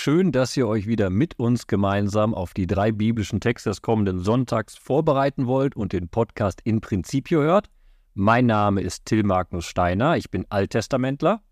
schön, 0.00 0.32
dass 0.32 0.56
ihr 0.56 0.66
euch 0.66 0.86
wieder 0.86 1.10
mit 1.10 1.38
uns 1.38 1.66
gemeinsam 1.66 2.34
auf 2.34 2.54
die 2.54 2.66
drei 2.66 2.90
biblischen 2.90 3.38
Texte 3.38 3.68
des 3.68 3.82
kommenden 3.82 4.20
Sonntags 4.20 4.74
vorbereiten 4.78 5.46
wollt 5.46 5.76
und 5.76 5.92
den 5.92 6.08
Podcast 6.08 6.60
in 6.64 6.80
Principio 6.80 7.42
hört. 7.42 7.68
Mein 8.14 8.46
Name 8.46 8.80
ist 8.80 9.04
Till 9.04 9.24
Magnus 9.24 9.66
Steiner, 9.66 10.16
ich 10.16 10.30
bin 10.30 10.46
Alttestamentler. 10.48 11.42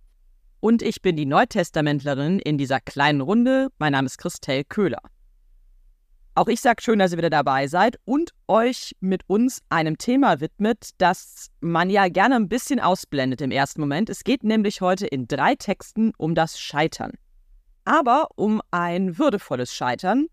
Und 0.60 0.80
ich 0.80 1.02
bin 1.02 1.14
die 1.14 1.26
Neutestamentlerin 1.26 2.38
in 2.38 2.56
dieser 2.56 2.80
kleinen 2.80 3.20
Runde. 3.20 3.68
Mein 3.78 3.92
Name 3.92 4.06
ist 4.06 4.16
Christel 4.16 4.64
Köhler. 4.64 5.02
Auch 6.34 6.48
ich 6.48 6.62
sage 6.62 6.80
schön, 6.80 6.98
dass 6.98 7.12
ihr 7.12 7.18
wieder 7.18 7.30
dabei 7.30 7.66
seid 7.66 7.98
und 8.06 8.30
euch 8.46 8.96
mit 9.00 9.24
uns 9.26 9.60
einem 9.68 9.98
Thema 9.98 10.40
widmet, 10.40 10.90
das 10.96 11.48
man 11.60 11.90
ja 11.90 12.08
gerne 12.08 12.36
ein 12.36 12.48
bisschen 12.48 12.80
ausblendet 12.80 13.42
im 13.42 13.50
ersten 13.50 13.82
Moment. 13.82 14.08
Es 14.08 14.24
geht 14.24 14.42
nämlich 14.42 14.80
heute 14.80 15.06
in 15.06 15.28
drei 15.28 15.54
Texten 15.54 16.12
um 16.16 16.34
das 16.34 16.58
Scheitern. 16.58 17.12
Aber 17.88 18.28
um 18.36 18.60
ein 18.70 19.16
würdevolles 19.16 19.74
Scheitern, 19.74 20.26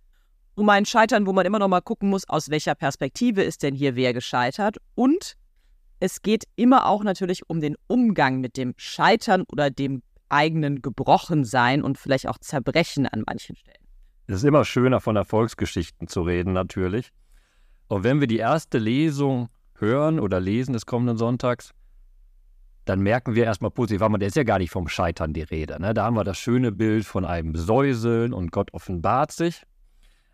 um 0.55 0.68
ein 0.68 0.86
Scheitern, 0.86 1.26
wo 1.26 1.32
man 1.32 1.46
immer 1.46 1.58
noch 1.58 1.70
mal 1.70 1.80
gucken 1.80 2.09
muss, 2.09 2.27
aus 2.27 2.50
welcher 2.50 2.76
Perspektive 2.76 3.44
ist 3.44 3.63
denn 3.63 3.73
hier 3.73 3.96
wer 3.96 4.13
gescheitert. 4.13 4.76
Und 4.94 5.38
es 6.02 6.22
geht 6.22 6.44
immer 6.58 6.86
auch 6.86 7.02
natürlich 7.02 7.49
um 7.49 7.62
den 7.62 7.77
Umgang 7.88 8.41
mit 8.41 8.58
dem 8.58 8.73
Scheitern 8.76 9.44
oder 9.49 9.70
dem 9.70 10.04
eigenen 10.27 10.82
Gebrochensein 10.82 11.82
und 11.82 11.98
vielleicht 11.98 12.27
auch 12.27 12.40
Zerbrechen 12.40 13.08
an 13.08 13.23
manchen 13.26 13.55
Stellen. 13.55 13.88
Es 14.27 14.35
ist 14.35 14.44
immer 14.44 14.66
schöner, 14.66 14.99
von 14.99 15.16
Erfolgsgeschichten 15.16 16.10
zu 16.10 16.24
reden, 16.24 16.52
natürlich. 16.52 17.12
Und 17.88 18.04
wenn 18.04 18.20
wir 18.20 18.27
die 18.27 18.40
erste 18.40 18.80
Lesung 18.80 19.48
hören 19.76 20.20
oder 20.20 20.41
lesen 20.41 20.74
des 20.74 20.85
kommenden 20.85 21.16
Sonntags, 21.16 21.72
dann 22.85 23.02
merken 23.02 23.35
wir 23.35 23.45
erstmal 23.45 23.71
positiv, 23.71 24.02
weil 24.02 24.09
man, 24.09 24.20
der 24.20 24.27
ist 24.27 24.35
ja 24.35 24.44
gar 24.44 24.59
nicht 24.59 24.71
vom 24.71 24.88
Scheitern 24.88 25.34
die 25.34 25.41
Rede. 25.41 25.80
Ne? 25.81 25.93
Da 25.93 26.05
haben 26.05 26.16
wir 26.16 26.23
das 26.23 26.38
schöne 26.38 26.71
Bild 26.71 27.05
von 27.05 27.26
einem 27.26 27.55
Säuseln 27.55 28.34
und 28.34 28.52
Gott 28.52 28.73
offenbart 28.73 29.31
sich. 29.31 29.63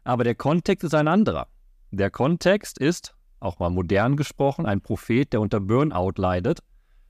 Aber 0.03 0.23
der 0.23 0.35
Kontext 0.35 0.83
ist 0.83 0.93
ein 0.93 1.07
anderer. 1.07 1.47
Der 1.91 2.09
Kontext 2.09 2.77
ist, 2.77 3.15
auch 3.39 3.59
mal 3.59 3.69
modern 3.69 4.17
gesprochen, 4.17 4.65
ein 4.65 4.81
Prophet, 4.81 5.31
der 5.33 5.41
unter 5.41 5.59
Burnout 5.59 6.13
leidet. 6.17 6.59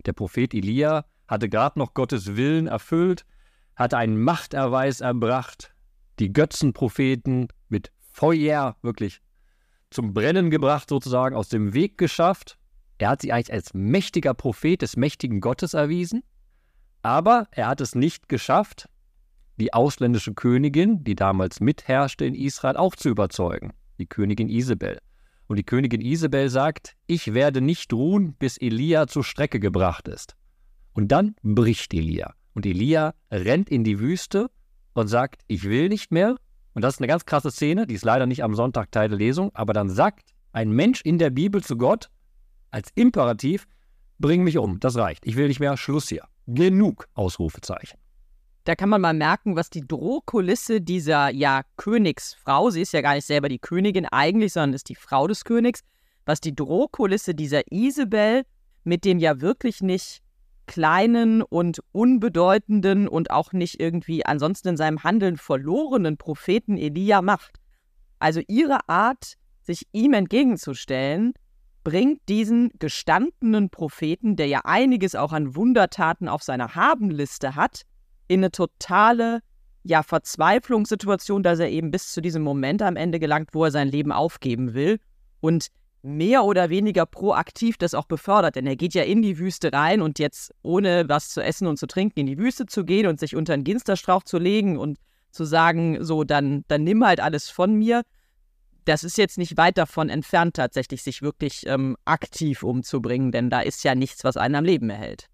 Der 0.05 0.13
Prophet 0.13 0.53
Elia 0.53 1.05
hatte 1.27 1.49
gerade 1.49 1.79
noch 1.79 1.94
Gottes 1.94 2.35
Willen 2.35 2.67
erfüllt, 2.67 3.25
hatte 3.75 3.97
einen 3.97 4.21
Machterweis 4.21 5.01
erbracht, 5.01 5.73
die 6.19 6.33
Götzenpropheten 6.33 7.47
mit 7.69 7.91
Feuer 8.11 8.75
wirklich 8.81 9.21
zum 9.89 10.13
Brennen 10.13 10.49
gebracht, 10.49 10.89
sozusagen 10.89 11.35
aus 11.35 11.49
dem 11.49 11.73
Weg 11.73 11.97
geschafft. 11.97 12.57
Er 13.02 13.09
hat 13.09 13.21
sie 13.23 13.33
eigentlich 13.33 13.52
als 13.52 13.73
mächtiger 13.73 14.35
Prophet 14.35 14.83
des 14.83 14.95
mächtigen 14.95 15.41
Gottes 15.41 15.73
erwiesen, 15.73 16.21
aber 17.02 17.47
er 17.49 17.67
hat 17.67 17.81
es 17.81 17.95
nicht 17.95 18.30
geschafft, 18.30 18.88
die 19.57 19.73
ausländische 19.73 20.35
Königin, 20.35 21.03
die 21.03 21.16
damals 21.16 21.61
mitherrschte 21.61 22.25
in 22.25 22.35
Israel, 22.35 22.77
auch 22.77 22.95
zu 22.95 23.09
überzeugen, 23.09 23.73
die 23.97 24.05
Königin 24.05 24.49
Isabel. 24.49 24.99
Und 25.47 25.55
die 25.55 25.63
Königin 25.63 25.99
Isabel 25.99 26.47
sagt, 26.52 26.95
ich 27.07 27.33
werde 27.33 27.59
nicht 27.59 27.91
ruhen, 27.91 28.35
bis 28.35 28.59
Elia 28.59 29.07
zur 29.07 29.23
Strecke 29.23 29.59
gebracht 29.59 30.07
ist. 30.07 30.35
Und 30.94 31.11
dann 31.11 31.33
bricht 31.41 31.95
Elia. 31.95 32.35
Und 32.53 32.67
Elia 32.67 33.16
rennt 33.31 33.72
in 33.72 33.83
die 33.83 33.99
Wüste 33.99 34.52
und 34.94 35.07
sagt, 35.07 35.41
ich 35.47 35.63
will 35.63 35.89
nicht 35.89 36.11
mehr. 36.11 36.35
Und 36.75 36.83
das 36.83 36.94
ist 36.94 36.99
eine 36.99 37.07
ganz 37.07 37.25
krasse 37.25 37.49
Szene, 37.49 37.88
die 37.88 37.95
ist 37.95 38.05
leider 38.05 38.27
nicht 38.27 38.44
am 38.44 38.53
Sonntag 38.53 38.91
Teil 38.91 39.09
der 39.09 39.17
Lesung, 39.17 39.49
aber 39.55 39.73
dann 39.73 39.89
sagt 39.89 40.35
ein 40.52 40.69
Mensch 40.69 41.02
in 41.02 41.17
der 41.17 41.31
Bibel 41.31 41.63
zu 41.63 41.77
Gott 41.77 42.11
als 42.72 42.89
Imperativ, 42.95 43.67
bring 44.19 44.44
mich 44.44 44.58
um, 44.58 44.80
das 44.80 44.95
reicht, 44.97 45.25
ich 45.25 45.36
will 45.36 45.47
nicht 45.47 45.59
mehr, 45.59 45.77
Schluss 45.77 46.09
hier. 46.09 46.23
Genug, 46.47 47.08
Ausrufezeichen. 47.13 48.00
Da 48.63 48.75
kann 48.75 48.89
man 48.89 49.02
mal 49.02 49.13
merken, 49.13 49.55
was 49.55 49.69
die 49.69 49.88
Drohkulisse 49.88 50.81
dieser 50.81 51.30
ja 51.30 51.61
Königsfrau, 51.78 52.69
sie 52.69 52.81
ist 52.81 52.94
ja 52.94 53.02
gar 53.02 53.16
nicht 53.16 53.25
selber 53.25 53.50
die 53.50 53.59
Königin 53.59 54.05
eigentlich, 54.05 54.53
sondern 54.53 54.73
ist 54.73 54.89
die 54.89 54.95
Frau 54.95 55.28
des 55.28 55.44
Königs, 55.45 55.81
was 56.25 56.41
die 56.41 56.55
Drohkulisse 56.55 57.33
dieser 57.33 57.72
Isabel 57.72 58.44
mit 58.84 59.06
dem 59.06 59.19
ja 59.19 59.41
wirklich 59.41 59.81
nicht 59.81 60.22
kleinen 60.68 61.41
und 61.41 61.81
unbedeutenden 61.91 63.07
und 63.07 63.31
auch 63.31 63.51
nicht 63.51 63.79
irgendwie 63.79 64.25
ansonsten 64.25 64.69
in 64.69 64.78
seinem 64.78 65.03
Handeln 65.03 65.38
verlorenen 65.38 66.18
Propheten 66.18 66.78
Elia 66.78 67.22
macht. 67.22 67.59
Also 68.19 68.41
ihre 68.47 68.88
Art, 68.88 69.38
sich 69.63 69.88
ihm 69.91 70.13
entgegenzustellen, 70.13 71.34
bringt 71.84 72.22
diesen 72.30 72.72
gestandenen 72.80 73.69
Propheten, 73.69 74.36
der 74.36 74.47
ja 74.47 74.62
einiges 74.64 75.16
auch 75.16 75.34
an 75.34 75.56
Wundertaten 75.56 76.28
auf 76.28 76.44
seiner 76.44 76.75
Habenliste 76.75 77.56
hat, 77.56 77.84
in 78.28 78.42
eine 78.42 78.52
totale 78.52 79.42
ja, 79.84 80.03
Verzweiflungssituation, 80.03 81.44
dass 81.44 81.59
er 81.59 81.69
eben 81.69 81.92
bis 81.92 82.12
zu 82.12 82.22
diesem 82.22 82.44
Moment 82.44 82.81
am 82.81 82.96
Ende 82.96 83.19
gelangt, 83.19 83.50
wo 83.53 83.66
er 83.66 83.72
sein 83.72 83.88
Leben 83.88 84.12
aufgeben 84.12 84.74
will. 84.74 85.00
Und 85.40 85.68
mehr 86.03 86.44
oder 86.44 86.69
weniger 86.69 87.06
proaktiv 87.06 87.78
das 87.78 87.94
auch 87.94 88.06
befördert. 88.06 88.56
Denn 88.56 88.68
er 88.68 88.75
geht 88.75 88.94
ja 88.94 89.03
in 89.03 89.22
die 89.22 89.38
Wüste 89.38 89.72
rein 89.74 90.02
und 90.02 90.19
jetzt 90.19 90.53
ohne 90.63 91.08
was 91.08 91.30
zu 91.30 91.42
essen 91.42 91.68
und 91.68 91.78
zu 91.78 91.88
trinken 91.88 92.19
in 92.19 92.25
die 92.28 92.38
Wüste 92.38 92.66
zu 92.66 92.86
gehen 92.86 93.08
und 93.08 93.19
sich 93.19 93.36
unter 93.36 93.53
einen 93.53 93.63
Ginsterstrauch 93.63 94.24
zu 94.24 94.38
legen 94.38 94.78
und 94.78 94.98
zu 95.31 95.46
sagen, 95.46 96.03
so, 96.03 96.24
dann, 96.24 96.63
dann 96.68 96.84
nimm 96.84 97.06
halt 97.06 97.19
alles 97.19 97.50
von 97.50 97.75
mir. 97.75 98.02
Das 98.86 99.03
ist 99.03 99.18
jetzt 99.18 99.38
nicht 99.38 99.58
weit 99.58 99.78
davon 99.78 100.09
entfernt, 100.09 100.56
tatsächlich 100.56 101.03
sich 101.03 101.22
wirklich 101.22 101.68
ähm, 101.68 101.97
aktiv 102.06 102.64
umzubringen, 102.64 103.31
denn 103.31 103.50
da 103.50 103.62
ist 103.62 103.84
ja 103.84 103.94
nichts, 103.96 104.24
was 104.24 104.38
einen 104.38 104.56
am 104.56 104.66
Leben 104.66 104.90
erhält. 104.90 105.28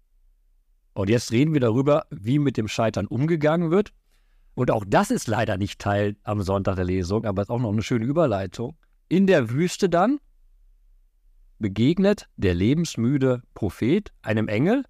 Und 0.92 1.08
jetzt 1.08 1.32
reden 1.32 1.54
wir 1.54 1.60
darüber, 1.60 2.06
wie 2.10 2.38
mit 2.38 2.56
dem 2.56 2.68
Scheitern 2.68 3.06
umgegangen 3.06 3.70
wird. 3.70 3.92
Und 4.54 4.70
auch 4.70 4.84
das 4.86 5.10
ist 5.12 5.28
leider 5.28 5.56
nicht 5.56 5.78
Teil 5.78 6.16
am 6.24 6.42
Sonntag 6.42 6.76
der 6.76 6.84
Lesung, 6.84 7.24
aber 7.24 7.42
ist 7.42 7.50
auch 7.50 7.60
noch 7.60 7.72
eine 7.72 7.82
schöne 7.82 8.04
Überleitung. 8.04 8.76
In 9.08 9.26
der 9.26 9.50
Wüste 9.50 9.88
dann 9.88 10.18
begegnet 11.58 12.26
der 12.36 12.54
lebensmüde 12.54 13.42
Prophet 13.54 14.12
einem 14.22 14.48
Engel, 14.48 14.84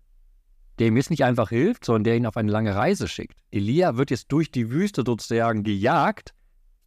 der 0.78 0.88
ihm 0.88 0.96
jetzt 0.96 1.10
nicht 1.10 1.24
einfach 1.24 1.50
hilft, 1.50 1.84
sondern 1.84 2.04
der 2.04 2.16
ihn 2.16 2.26
auf 2.26 2.36
eine 2.36 2.50
lange 2.50 2.74
Reise 2.74 3.08
schickt. 3.08 3.38
Elia 3.50 3.96
wird 3.96 4.10
jetzt 4.10 4.32
durch 4.32 4.50
die 4.50 4.70
Wüste 4.70 5.02
sozusagen 5.04 5.62
gejagt, 5.62 6.34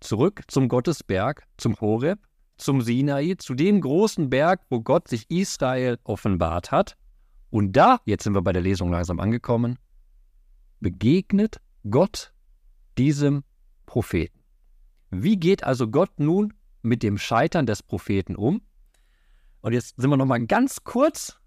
zurück 0.01 0.43
zum 0.47 0.67
Gottesberg, 0.67 1.47
zum 1.57 1.79
Horeb, 1.79 2.19
zum 2.57 2.81
Sinai, 2.81 3.35
zu 3.37 3.53
dem 3.53 3.81
großen 3.81 4.29
Berg, 4.29 4.61
wo 4.69 4.81
Gott 4.81 5.07
sich 5.07 5.29
Israel 5.29 5.97
offenbart 6.03 6.71
hat. 6.71 6.97
Und 7.49 7.73
da, 7.73 7.99
jetzt 8.05 8.23
sind 8.23 8.33
wir 8.33 8.41
bei 8.41 8.53
der 8.53 8.61
Lesung 8.61 8.91
langsam 8.91 9.19
angekommen, 9.19 9.79
begegnet 10.79 11.59
Gott 11.89 12.33
diesem 12.97 13.43
Propheten. 13.85 14.39
Wie 15.09 15.37
geht 15.37 15.63
also 15.63 15.87
Gott 15.87 16.19
nun 16.19 16.53
mit 16.81 17.03
dem 17.03 17.17
Scheitern 17.17 17.65
des 17.65 17.83
Propheten 17.83 18.35
um? 18.35 18.61
Und 19.61 19.73
jetzt 19.73 19.95
sind 19.99 20.09
wir 20.09 20.17
nochmal 20.17 20.45
ganz 20.45 20.83
kurz 20.83 21.37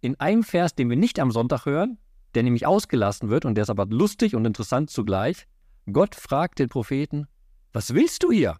in 0.00 0.18
einem 0.20 0.42
Vers, 0.42 0.74
den 0.74 0.90
wir 0.90 0.96
nicht 0.96 1.18
am 1.18 1.30
Sonntag 1.30 1.66
hören, 1.66 1.98
der 2.34 2.42
nämlich 2.42 2.66
ausgelassen 2.66 3.30
wird 3.30 3.44
und 3.44 3.54
der 3.54 3.62
ist 3.62 3.70
aber 3.70 3.86
lustig 3.86 4.34
und 4.34 4.44
interessant 4.44 4.90
zugleich. 4.90 5.46
Gott 5.92 6.14
fragt 6.14 6.58
den 6.58 6.68
Propheten, 6.68 7.26
was 7.74 7.92
willst 7.92 8.22
du 8.22 8.32
hier? 8.32 8.56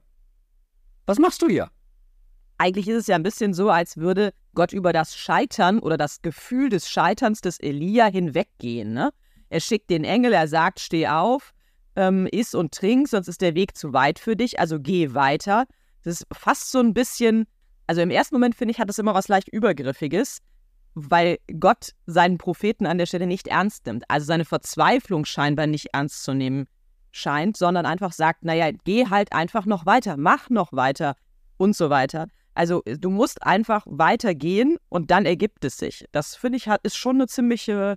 Was 1.06 1.18
machst 1.18 1.40
du 1.40 1.48
hier? 1.48 1.70
Eigentlich 2.58 2.88
ist 2.88 2.96
es 2.96 3.06
ja 3.06 3.16
ein 3.16 3.22
bisschen 3.22 3.54
so, 3.54 3.70
als 3.70 3.96
würde 3.96 4.34
Gott 4.54 4.74
über 4.74 4.92
das 4.92 5.16
Scheitern 5.16 5.78
oder 5.78 5.96
das 5.96 6.20
Gefühl 6.20 6.68
des 6.68 6.88
Scheiterns 6.90 7.40
des 7.40 7.58
Elia 7.58 8.06
hinweggehen. 8.06 8.92
Ne? 8.92 9.10
Er 9.48 9.60
schickt 9.60 9.88
den 9.88 10.04
Engel, 10.04 10.34
er 10.34 10.48
sagt, 10.48 10.80
steh 10.80 11.08
auf, 11.08 11.52
ähm, 11.96 12.28
iss 12.30 12.54
und 12.54 12.72
trink, 12.72 13.08
sonst 13.08 13.28
ist 13.28 13.40
der 13.40 13.54
Weg 13.54 13.76
zu 13.76 13.94
weit 13.94 14.18
für 14.18 14.36
dich, 14.36 14.60
also 14.60 14.78
geh 14.78 15.14
weiter. 15.14 15.64
Das 16.02 16.20
ist 16.20 16.26
fast 16.32 16.70
so 16.70 16.80
ein 16.80 16.92
bisschen 16.92 17.46
also 17.86 18.00
im 18.00 18.10
ersten 18.10 18.34
Moment 18.34 18.54
finde 18.54 18.72
ich, 18.72 18.80
hat 18.80 18.88
es 18.88 18.98
immer 18.98 19.14
was 19.14 19.28
leicht 19.28 19.48
Übergriffiges, 19.48 20.38
weil 20.94 21.38
Gott 21.58 21.90
seinen 22.06 22.38
Propheten 22.38 22.86
an 22.86 22.98
der 22.98 23.06
Stelle 23.06 23.26
nicht 23.26 23.48
ernst 23.48 23.86
nimmt. 23.86 24.04
Also 24.08 24.26
seine 24.26 24.44
Verzweiflung 24.44 25.24
scheinbar 25.24 25.66
nicht 25.66 25.88
ernst 25.92 26.24
zu 26.24 26.34
nehmen 26.34 26.66
scheint, 27.14 27.56
sondern 27.56 27.86
einfach 27.86 28.12
sagt, 28.12 28.44
naja, 28.44 28.70
geh 28.84 29.06
halt 29.08 29.32
einfach 29.32 29.66
noch 29.66 29.86
weiter, 29.86 30.16
mach 30.16 30.50
noch 30.50 30.72
weiter 30.72 31.14
und 31.56 31.76
so 31.76 31.90
weiter. 31.90 32.26
Also 32.54 32.82
du 32.84 33.10
musst 33.10 33.42
einfach 33.42 33.84
weitergehen 33.86 34.76
und 34.88 35.10
dann 35.10 35.26
ergibt 35.26 35.64
es 35.64 35.76
sich. 35.78 36.04
Das 36.12 36.36
finde 36.36 36.58
ich 36.58 36.68
ist 36.82 36.96
schon 36.96 37.16
eine 37.16 37.26
ziemliche, 37.26 37.96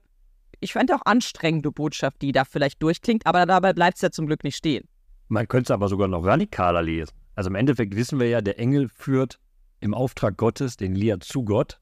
ich 0.59 0.73
fände 0.73 0.95
auch 0.95 1.01
anstrengende 1.05 1.71
Botschaft, 1.71 2.21
die 2.21 2.31
da 2.31 2.43
vielleicht 2.45 2.81
durchklingt, 2.81 3.25
aber 3.25 3.45
dabei 3.45 3.73
bleibt 3.73 3.97
es 3.97 4.01
ja 4.01 4.11
zum 4.11 4.27
Glück 4.27 4.43
nicht 4.43 4.55
stehen. 4.55 4.87
Man 5.27 5.47
könnte 5.47 5.67
es 5.67 5.71
aber 5.71 5.89
sogar 5.89 6.07
noch 6.07 6.25
radikaler 6.25 6.81
lesen. 6.81 7.13
Also 7.35 7.49
im 7.49 7.55
Endeffekt 7.55 7.95
wissen 7.95 8.19
wir 8.19 8.29
ja, 8.29 8.41
der 8.41 8.57
Engel 8.57 8.89
führt 8.89 9.39
im 9.79 9.93
Auftrag 9.93 10.37
Gottes 10.37 10.77
den 10.77 10.95
Elia 10.95 11.19
zu 11.19 11.43
Gott. 11.43 11.79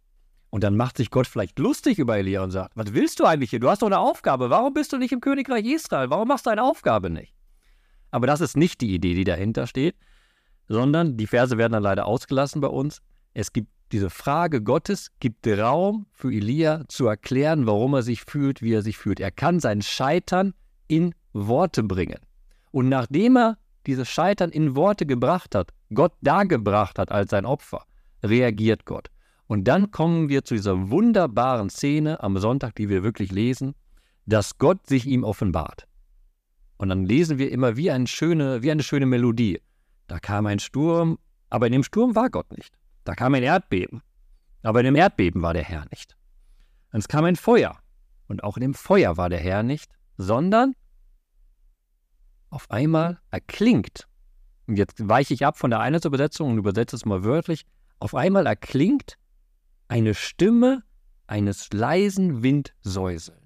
Und 0.56 0.63
dann 0.63 0.78
macht 0.78 0.96
sich 0.96 1.12
Gott 1.12 1.28
vielleicht 1.28 1.60
lustig 1.60 2.00
über 2.00 2.18
Elia 2.18 2.42
und 2.42 2.52
sagt, 2.52 2.78
was 2.78 2.94
willst 2.94 3.19
du 3.19 3.25
eigentlich 3.25 3.50
hier? 3.50 3.60
Du 3.60 3.69
hast 3.69 3.81
doch 3.81 3.88
eine 3.88 4.00
Aufgabe. 4.00 4.50
Warum 4.50 4.74
bist 4.74 4.94
du 4.94 4.98
nicht 4.98 5.12
im 5.12 5.19
Königreich 5.19 5.66
Israel? 5.66 6.10
Warum 6.10 6.30
machst 6.30 6.46
du 6.46 6.50
eine 6.50 6.63
Aufgabe 6.63 7.10
nicht? 7.10 7.36
Aber 8.10 8.25
das 8.25 8.40
ist 8.40 8.56
nicht 8.56 8.80
die 8.80 8.96
Idee, 8.96 9.16
die 9.16 9.25
dahinter 9.25 9.68
steht, 9.68 9.98
sondern 10.69 11.18
die 11.18 11.28
Verse 11.28 11.57
werden 11.57 11.74
dann 11.74 11.84
leider 11.84 12.06
ausgelassen 12.06 12.62
bei 12.62 12.69
uns. 12.69 13.02
Es 13.34 13.52
gibt 13.52 13.68
diese 13.92 14.10
Frage 14.10 14.62
Gottes, 14.62 15.12
gibt 15.19 15.46
Raum 15.46 16.06
für 16.13 16.31
Elia 16.31 16.86
zu 16.88 17.06
erklären, 17.06 17.68
warum 17.68 17.94
er 17.94 18.04
sich 18.04 18.24
fühlt, 18.24 18.62
wie 18.62 18.75
er 18.75 18.81
sich 18.81 18.98
fühlt. 18.98 19.19
Er 19.19 19.31
kann 19.31 19.60
sein 19.60 19.81
Scheitern 19.81 20.54
in 20.88 21.13
Worte 21.34 21.84
bringen. 21.84 22.22
Und 22.72 22.88
nachdem 22.88 23.36
er 23.36 23.57
dieses 23.88 24.07
Scheitern 24.07 24.52
in 24.52 24.74
Worte 24.78 25.06
gebracht 25.06 25.54
hat, 25.54 25.74
Gott 25.94 26.13
dargebracht 26.22 26.98
hat 26.98 27.12
als 27.12 27.31
sein 27.31 27.46
Opfer, 27.46 27.84
reagiert 28.24 28.86
Gott. 28.86 29.10
Und 29.47 29.65
dann 29.65 29.92
kommen 29.92 30.30
wir 30.30 30.44
zu 30.44 30.56
dieser 30.56 30.89
wunderbaren 30.89 31.69
Szene 31.69 32.21
am 32.24 32.38
Sonntag, 32.38 32.75
die 32.75 32.89
wir 32.89 33.03
wirklich 33.03 33.31
lesen, 33.31 33.75
dass 34.25 34.57
Gott 34.57 34.88
sich 34.88 35.06
ihm 35.06 35.24
offenbart. 35.24 35.88
Und 36.77 36.89
dann 36.89 37.06
lesen 37.06 37.38
wir 37.38 37.51
immer 37.51 37.77
wie 37.77 37.92
eine 37.92 38.07
schöne, 38.07 38.63
wie 38.63 38.71
eine 38.71 38.83
schöne 38.83 39.06
Melodie. 39.06 39.62
Da 40.07 40.19
kam 40.19 40.45
ein 40.45 40.59
Sturm, 40.59 41.19
aber 41.50 41.68
in 41.68 41.74
dem 41.74 41.83
Sturm 41.83 42.15
war 42.15 42.30
Gott 42.30 42.51
nicht. 42.57 42.74
Da 43.03 43.13
kam 43.13 43.36
ein 43.36 43.44
Erdbeben, 43.44 44.01
aber 44.63 44.80
in 44.80 44.86
dem 44.86 44.95
Erdbeben 44.95 45.42
war 45.42 45.53
der 45.53 45.63
Herr 45.63 45.86
nicht. 45.92 46.18
Und 46.92 47.00
es 47.00 47.07
kam 47.07 47.25
ein 47.25 47.36
Feuer, 47.36 47.77
und 48.27 48.44
auch 48.44 48.57
in 48.57 48.62
dem 48.62 48.74
Feuer 48.74 49.18
war 49.18 49.30
der 49.30 49.39
Herr 49.39 49.62
nicht, 49.62 49.92
sondern 50.18 50.74
auf 52.50 52.69
einmal 52.71 53.19
erklingt, 53.31 54.07
und 54.65 54.77
jetzt 54.77 55.07
weiche 55.07 55.33
ich 55.36 55.45
ab 55.45 55.59
von 55.59 55.69
der 55.69 55.81
Einheitsübersetzung 55.81 56.51
und 56.51 56.57
übersetze 56.57 56.95
es 56.95 57.06
mal 57.06 57.24
wörtlich, 57.24 57.65
auf 58.00 58.15
einmal 58.15 58.47
erklingt 58.47 59.18
eine 59.88 60.14
Stimme 60.14 60.84
eines 61.28 61.72
leisen 61.74 62.44
Windsäuseln. 62.44 63.40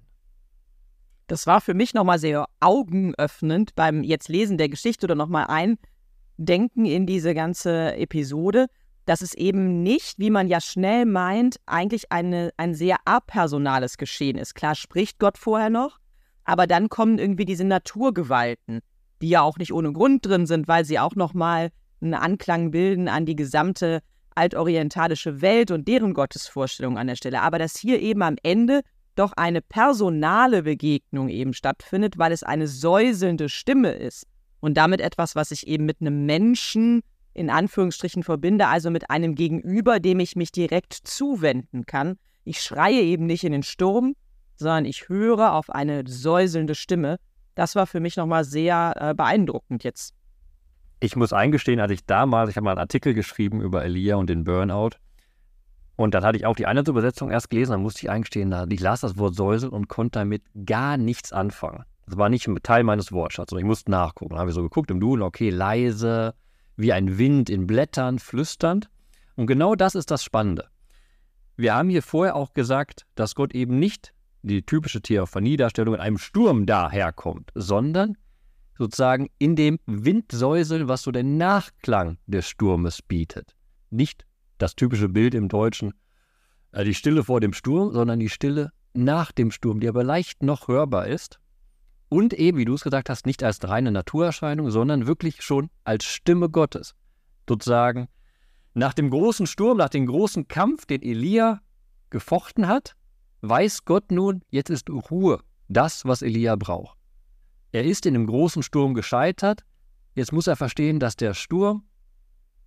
Das 1.26 1.46
war 1.46 1.60
für 1.60 1.74
mich 1.74 1.94
nochmal 1.94 2.18
sehr 2.18 2.46
augenöffnend 2.58 3.74
beim 3.76 4.02
jetzt 4.02 4.28
Lesen 4.28 4.58
der 4.58 4.68
Geschichte 4.68 5.06
oder 5.06 5.14
nochmal 5.14 5.46
eindenken 5.48 6.86
in 6.86 7.06
diese 7.06 7.34
ganze 7.34 7.94
Episode, 7.96 8.66
dass 9.04 9.22
es 9.22 9.34
eben 9.34 9.82
nicht, 9.82 10.18
wie 10.18 10.30
man 10.30 10.48
ja 10.48 10.60
schnell 10.60 11.06
meint, 11.06 11.56
eigentlich 11.66 12.10
eine, 12.10 12.50
ein 12.56 12.74
sehr 12.74 12.96
apersonales 13.04 13.96
Geschehen 13.96 14.38
ist. 14.38 14.54
Klar 14.54 14.74
spricht 14.74 15.18
Gott 15.18 15.38
vorher 15.38 15.70
noch, 15.70 15.98
aber 16.44 16.66
dann 16.66 16.88
kommen 16.88 17.18
irgendwie 17.18 17.44
diese 17.44 17.64
Naturgewalten, 17.64 18.80
die 19.22 19.28
ja 19.28 19.42
auch 19.42 19.58
nicht 19.58 19.72
ohne 19.72 19.92
Grund 19.92 20.26
drin 20.26 20.46
sind, 20.46 20.66
weil 20.68 20.84
sie 20.84 20.98
auch 20.98 21.14
nochmal 21.14 21.70
einen 22.00 22.14
Anklang 22.14 22.70
bilden 22.70 23.08
an 23.08 23.26
die 23.26 23.36
gesamte 23.36 24.00
altorientalische 24.34 25.40
Welt 25.40 25.70
und 25.70 25.86
deren 25.88 26.14
Gottesvorstellung 26.14 26.98
an 26.98 27.06
der 27.06 27.16
Stelle. 27.16 27.42
Aber 27.42 27.58
dass 27.58 27.76
hier 27.76 28.00
eben 28.00 28.22
am 28.22 28.36
Ende 28.42 28.82
doch 29.16 29.32
eine 29.32 29.60
personale 29.60 30.62
Begegnung 30.62 31.28
eben 31.28 31.52
stattfindet, 31.52 32.18
weil 32.18 32.32
es 32.32 32.42
eine 32.42 32.66
säuselnde 32.66 33.48
Stimme 33.48 33.92
ist 33.92 34.26
und 34.60 34.76
damit 34.76 35.00
etwas, 35.00 35.34
was 35.34 35.50
ich 35.50 35.66
eben 35.66 35.84
mit 35.84 36.00
einem 36.00 36.26
Menschen 36.26 37.02
in 37.32 37.50
Anführungsstrichen 37.50 38.22
verbinde, 38.22 38.66
also 38.66 38.90
mit 38.90 39.10
einem 39.10 39.34
Gegenüber, 39.34 40.00
dem 40.00 40.20
ich 40.20 40.36
mich 40.36 40.52
direkt 40.52 40.94
zuwenden 40.94 41.86
kann. 41.86 42.16
Ich 42.44 42.60
schreie 42.60 43.00
eben 43.02 43.26
nicht 43.26 43.44
in 43.44 43.52
den 43.52 43.62
Sturm, 43.62 44.14
sondern 44.56 44.84
ich 44.84 45.08
höre 45.08 45.52
auf 45.52 45.70
eine 45.70 46.04
säuselnde 46.06 46.74
Stimme. 46.74 47.18
Das 47.54 47.76
war 47.76 47.86
für 47.86 48.00
mich 48.00 48.16
nochmal 48.16 48.44
sehr 48.44 48.94
äh, 48.96 49.14
beeindruckend 49.14 49.84
jetzt 49.84 50.14
ich 51.00 51.16
muss 51.16 51.32
eingestehen, 51.32 51.80
als 51.80 51.92
ich 51.92 52.04
damals, 52.04 52.50
ich 52.50 52.56
habe 52.56 52.64
mal 52.64 52.72
einen 52.72 52.80
Artikel 52.80 53.14
geschrieben 53.14 53.60
über 53.60 53.84
Elia 53.84 54.16
und 54.16 54.28
den 54.28 54.44
Burnout. 54.44 54.90
Und 55.96 56.14
dann 56.14 56.24
hatte 56.24 56.38
ich 56.38 56.46
auch 56.46 56.56
die 56.56 56.66
eine 56.66 56.80
Übersetzung 56.80 57.30
erst 57.30 57.50
gelesen, 57.50 57.72
dann 57.72 57.82
musste 57.82 58.02
ich 58.02 58.10
eingestehen, 58.10 58.54
ich 58.70 58.80
las 58.80 59.00
das 59.00 59.18
Wort 59.18 59.34
Säusel 59.34 59.70
und 59.70 59.88
konnte 59.88 60.18
damit 60.18 60.42
gar 60.64 60.96
nichts 60.96 61.32
anfangen. 61.32 61.84
Das 62.06 62.16
war 62.16 62.28
nicht 62.28 62.48
Teil 62.62 62.84
meines 62.84 63.12
Wortschatzes, 63.12 63.50
sondern 63.50 63.66
ich 63.66 63.68
musste 63.68 63.90
nachgucken. 63.90 64.30
Dann 64.30 64.40
habe 64.40 64.50
ich 64.50 64.54
so 64.54 64.62
geguckt 64.62 64.90
im 64.90 65.00
Duden, 65.00 65.22
okay, 65.22 65.50
leise, 65.50 66.34
wie 66.76 66.92
ein 66.92 67.18
Wind 67.18 67.50
in 67.50 67.66
Blättern, 67.66 68.18
flüsternd. 68.18 68.90
Und 69.36 69.46
genau 69.46 69.74
das 69.74 69.94
ist 69.94 70.10
das 70.10 70.24
Spannende. 70.24 70.68
Wir 71.56 71.74
haben 71.74 71.90
hier 71.90 72.02
vorher 72.02 72.34
auch 72.34 72.52
gesagt, 72.54 73.06
dass 73.14 73.34
Gott 73.34 73.54
eben 73.54 73.78
nicht 73.78 74.12
die 74.42 74.62
typische 74.62 75.02
Theophanie-Darstellung 75.02 75.94
in 75.94 76.00
einem 76.00 76.18
Sturm 76.18 76.66
daherkommt, 76.66 77.50
sondern 77.54 78.16
sozusagen 78.80 79.28
in 79.38 79.56
dem 79.56 79.78
Windsäuseln, 79.84 80.88
was 80.88 81.02
so 81.02 81.10
den 81.10 81.36
Nachklang 81.36 82.16
des 82.26 82.48
Sturmes 82.48 83.02
bietet. 83.02 83.54
Nicht 83.90 84.24
das 84.56 84.74
typische 84.74 85.10
Bild 85.10 85.34
im 85.34 85.48
Deutschen, 85.48 85.92
äh, 86.72 86.82
die 86.82 86.94
Stille 86.94 87.22
vor 87.22 87.40
dem 87.40 87.52
Sturm, 87.52 87.92
sondern 87.92 88.18
die 88.20 88.30
Stille 88.30 88.72
nach 88.94 89.32
dem 89.32 89.50
Sturm, 89.50 89.80
die 89.80 89.88
aber 89.88 90.02
leicht 90.02 90.42
noch 90.42 90.66
hörbar 90.66 91.08
ist. 91.08 91.38
Und 92.08 92.32
eben, 92.32 92.56
wie 92.56 92.64
du 92.64 92.72
es 92.72 92.82
gesagt 92.82 93.10
hast, 93.10 93.26
nicht 93.26 93.42
als 93.42 93.62
reine 93.62 93.92
Naturerscheinung, 93.92 94.70
sondern 94.70 95.06
wirklich 95.06 95.42
schon 95.42 95.68
als 95.84 96.06
Stimme 96.06 96.48
Gottes. 96.48 96.94
Sozusagen 97.46 98.08
nach 98.72 98.94
dem 98.94 99.10
großen 99.10 99.46
Sturm, 99.46 99.76
nach 99.76 99.90
dem 99.90 100.06
großen 100.06 100.48
Kampf, 100.48 100.86
den 100.86 101.02
Elia 101.02 101.60
gefochten 102.08 102.66
hat, 102.66 102.96
weiß 103.42 103.84
Gott 103.84 104.10
nun, 104.10 104.40
jetzt 104.48 104.70
ist 104.70 104.88
Ruhe, 104.88 105.40
das, 105.68 106.06
was 106.06 106.22
Elia 106.22 106.56
braucht. 106.56 106.99
Er 107.72 107.84
ist 107.84 108.06
in 108.06 108.14
dem 108.14 108.26
großen 108.26 108.62
Sturm 108.62 108.94
gescheitert. 108.94 109.64
Jetzt 110.14 110.32
muss 110.32 110.46
er 110.46 110.56
verstehen, 110.56 110.98
dass 110.98 111.16
der 111.16 111.34
Sturm 111.34 111.84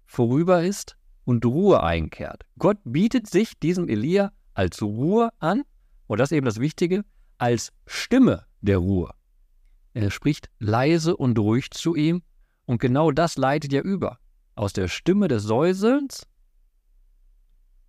vorüber 0.05 0.63
ist 0.63 0.97
und 1.25 1.45
Ruhe 1.45 1.83
einkehrt. 1.83 2.45
Gott 2.57 2.77
bietet 2.83 3.27
sich 3.27 3.59
diesem 3.59 3.89
Elia 3.89 4.31
als 4.53 4.81
Ruhe 4.81 5.29
an, 5.39 5.63
und 6.07 6.19
das 6.19 6.31
ist 6.31 6.37
eben 6.37 6.45
das 6.45 6.59
Wichtige, 6.59 7.03
als 7.37 7.71
Stimme 7.85 8.45
der 8.61 8.77
Ruhe. 8.77 9.13
Er 9.93 10.09
spricht 10.09 10.49
leise 10.59 11.15
und 11.15 11.37
ruhig 11.37 11.71
zu 11.71 11.95
ihm, 11.95 12.23
und 12.65 12.79
genau 12.79 13.11
das 13.11 13.35
leitet 13.35 13.73
ja 13.73 13.81
über. 13.81 14.19
Aus 14.55 14.71
der 14.71 14.87
Stimme 14.87 15.27
des 15.27 15.43
Säuselns 15.43 16.27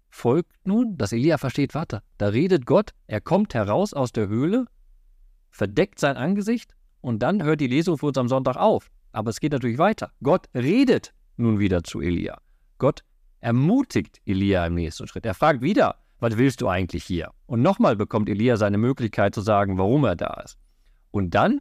folgt 0.08 0.66
nun, 0.66 0.96
dass 0.96 1.12
Elia 1.12 1.38
versteht, 1.38 1.74
warte, 1.74 2.02
da 2.18 2.28
redet 2.28 2.66
Gott, 2.66 2.90
er 3.06 3.20
kommt 3.20 3.54
heraus 3.54 3.92
aus 3.94 4.12
der 4.12 4.28
Höhle, 4.28 4.66
verdeckt 5.50 6.00
sein 6.00 6.16
Angesicht 6.16 6.74
und 7.04 7.18
dann 7.18 7.42
hört 7.42 7.60
die 7.60 7.66
Lesung 7.66 7.98
für 7.98 8.06
uns 8.06 8.16
am 8.16 8.28
Sonntag 8.28 8.56
auf. 8.56 8.90
Aber 9.12 9.28
es 9.28 9.38
geht 9.38 9.52
natürlich 9.52 9.76
weiter. 9.76 10.10
Gott 10.22 10.46
redet 10.54 11.12
nun 11.36 11.58
wieder 11.58 11.84
zu 11.84 12.00
Elia. 12.00 12.38
Gott 12.78 13.04
ermutigt 13.40 14.22
Elia 14.24 14.66
im 14.66 14.74
nächsten 14.74 15.06
Schritt. 15.06 15.26
Er 15.26 15.34
fragt 15.34 15.60
wieder, 15.60 15.96
was 16.20 16.38
willst 16.38 16.62
du 16.62 16.68
eigentlich 16.68 17.04
hier? 17.04 17.30
Und 17.44 17.60
nochmal 17.60 17.94
bekommt 17.94 18.30
Elia 18.30 18.56
seine 18.56 18.78
Möglichkeit 18.78 19.34
zu 19.34 19.42
sagen, 19.42 19.76
warum 19.76 20.04
er 20.04 20.16
da 20.16 20.40
ist. 20.42 20.56
Und 21.10 21.34
dann 21.34 21.60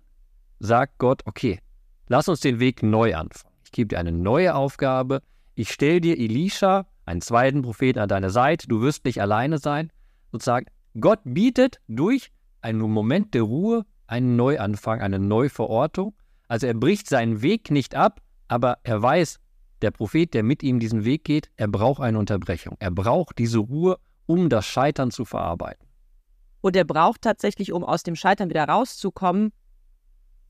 sagt 0.60 0.98
Gott, 0.98 1.24
okay, 1.25 1.60
lass 2.07 2.30
uns 2.30 2.40
den 2.40 2.62
Weg 2.62 2.81
neu 2.81 3.13
anfangen. 3.13 3.54
Ich 3.66 3.74
gebe 3.74 3.90
dir 3.90 4.00
eine 4.00 4.13
neue 4.13 4.56
Aufgabe. 4.56 5.22
Ich 5.56 5.72
stelle 5.72 6.00
dir 6.00 6.18
Elisha, 6.18 6.88
einen 7.06 7.19
zweiten 7.19 7.63
Propheten, 7.63 8.00
an 8.00 8.07
deine 8.07 8.30
Seite. 8.30 8.69
Du 8.69 8.81
wirst 8.81 9.04
nicht 9.04 9.19
alleine 9.19 9.57
sein. 9.57 9.92
Sozusagen, 10.31 10.68
Gott 10.98 11.19
bietet 11.25 11.81
durch 11.90 12.31
einen 12.62 12.80
Moment 12.80 13.34
der 13.34 13.42
Ruhe 13.42 13.86
einen 14.08 14.36
Neuanfang, 14.36 15.02
eine 15.02 15.20
Neuverortung. 15.20 16.14
Also 16.48 16.68
er 16.68 16.74
bricht 16.74 17.08
seinen 17.08 17.42
Weg 17.42 17.72
nicht 17.72 17.96
ab, 17.96 18.22
aber 18.48 18.78
er 18.84 19.02
weiß, 19.02 19.40
der 19.81 19.92
Prophet, 19.92 20.33
der 20.33 20.44
mit 20.44 20.64
ihm 20.64 20.80
diesen 20.80 21.04
Weg 21.04 21.24
geht, 21.26 21.50
er 21.57 21.68
braucht 21.68 22.02
eine 22.02 22.18
Unterbrechung. 22.18 22.78
Er 22.80 22.92
braucht 22.92 23.38
diese 23.38 23.60
Ruhe, 23.60 23.98
um 24.26 24.50
das 24.50 24.66
Scheitern 24.66 25.12
zu 25.12 25.26
verarbeiten. 25.26 25.88
Und 26.62 26.76
er 26.76 26.86
braucht 26.86 27.22
tatsächlich, 27.22 27.74
um 27.74 27.83
aus 27.83 28.04
dem 28.04 28.16
Scheitern 28.16 28.50
wieder 28.50 28.64
rauszukommen, 28.64 29.52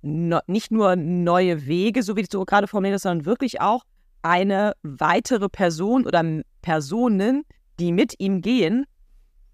nicht 0.03 0.69
nur 0.69 0.95
neue 0.95 1.65
Wege, 1.65 2.03
so 2.03 2.15
wie 2.15 2.23
du 2.23 2.45
gerade 2.45 2.67
formuliert 2.67 2.95
hast, 2.95 3.03
sondern 3.03 3.25
wirklich 3.25 3.61
auch 3.61 3.83
eine 4.21 4.73
weitere 4.83 5.49
Person 5.49 6.05
oder 6.05 6.23
Personen, 6.61 7.43
die 7.79 7.91
mit 7.91 8.19
ihm 8.19 8.41
gehen 8.41 8.85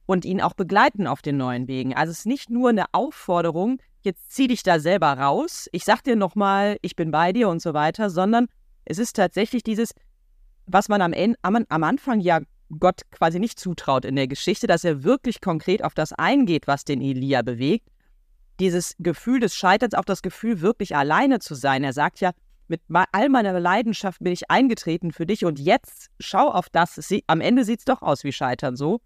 und 0.10 0.26
ihn 0.26 0.42
auch 0.42 0.56
begleiten 0.56 1.06
auf 1.06 1.22
den 1.22 1.38
neuen 1.38 1.68
Wegen. 1.68 1.94
Also 1.94 2.10
es 2.10 2.20
ist 2.20 2.26
nicht 2.26 2.50
nur 2.50 2.70
eine 2.70 2.86
Aufforderung, 2.94 3.80
jetzt 4.02 4.32
zieh 4.32 4.48
dich 4.48 4.64
da 4.64 4.80
selber 4.80 5.14
raus, 5.14 5.70
ich 5.72 5.86
sag 5.86 6.04
dir 6.04 6.16
nochmal, 6.16 6.78
ich 6.82 6.96
bin 6.96 7.12
bei 7.12 7.32
dir 7.32 7.48
und 7.48 7.62
so 7.62 7.76
weiter, 7.76 8.10
sondern 8.10 8.48
es 8.86 8.98
ist 8.98 9.16
tatsächlich 9.16 9.62
dieses, 9.62 9.92
was 10.66 10.90
man 10.90 11.04
am, 11.04 11.14
Ende, 11.14 11.38
am, 11.44 11.64
am 11.70 11.84
Anfang 11.84 12.22
ja 12.22 12.40
Gott 12.80 13.02
quasi 13.12 13.40
nicht 13.40 13.60
zutraut 13.60 14.04
in 14.04 14.16
der 14.16 14.28
Geschichte, 14.28 14.66
dass 14.66 14.84
er 14.84 15.04
wirklich 15.04 15.42
konkret 15.42 15.84
auf 15.84 15.94
das 15.94 16.12
eingeht, 16.12 16.66
was 16.66 16.86
den 16.86 17.02
Elia 17.02 17.44
bewegt. 17.44 17.88
Dieses 18.60 18.96
Gefühl 18.98 19.40
des 19.40 19.56
Scheiterns, 19.56 19.94
auch 19.94 20.06
das 20.06 20.24
Gefühl, 20.24 20.62
wirklich 20.62 20.96
alleine 20.96 21.38
zu 21.38 21.54
sein. 21.54 21.84
Er 21.84 21.94
sagt 21.94 22.20
ja, 22.20 22.32
mit 22.68 22.82
all 23.12 23.30
meiner 23.30 23.60
Leidenschaft 23.60 24.24
bin 24.24 24.34
ich 24.34 24.50
eingetreten 24.50 25.12
für 25.12 25.28
dich 25.28 25.46
und 25.46 25.60
jetzt 25.60 26.10
schau 26.20 26.50
auf 26.50 26.68
das. 26.72 27.00
am 27.28 27.42
Ende 27.42 27.64
sieht 27.64 27.80
es 27.80 27.86
doch 27.86 28.02
aus 28.02 28.24
wie 28.24 28.32
Scheitern 28.32 28.76
so. 28.76 29.02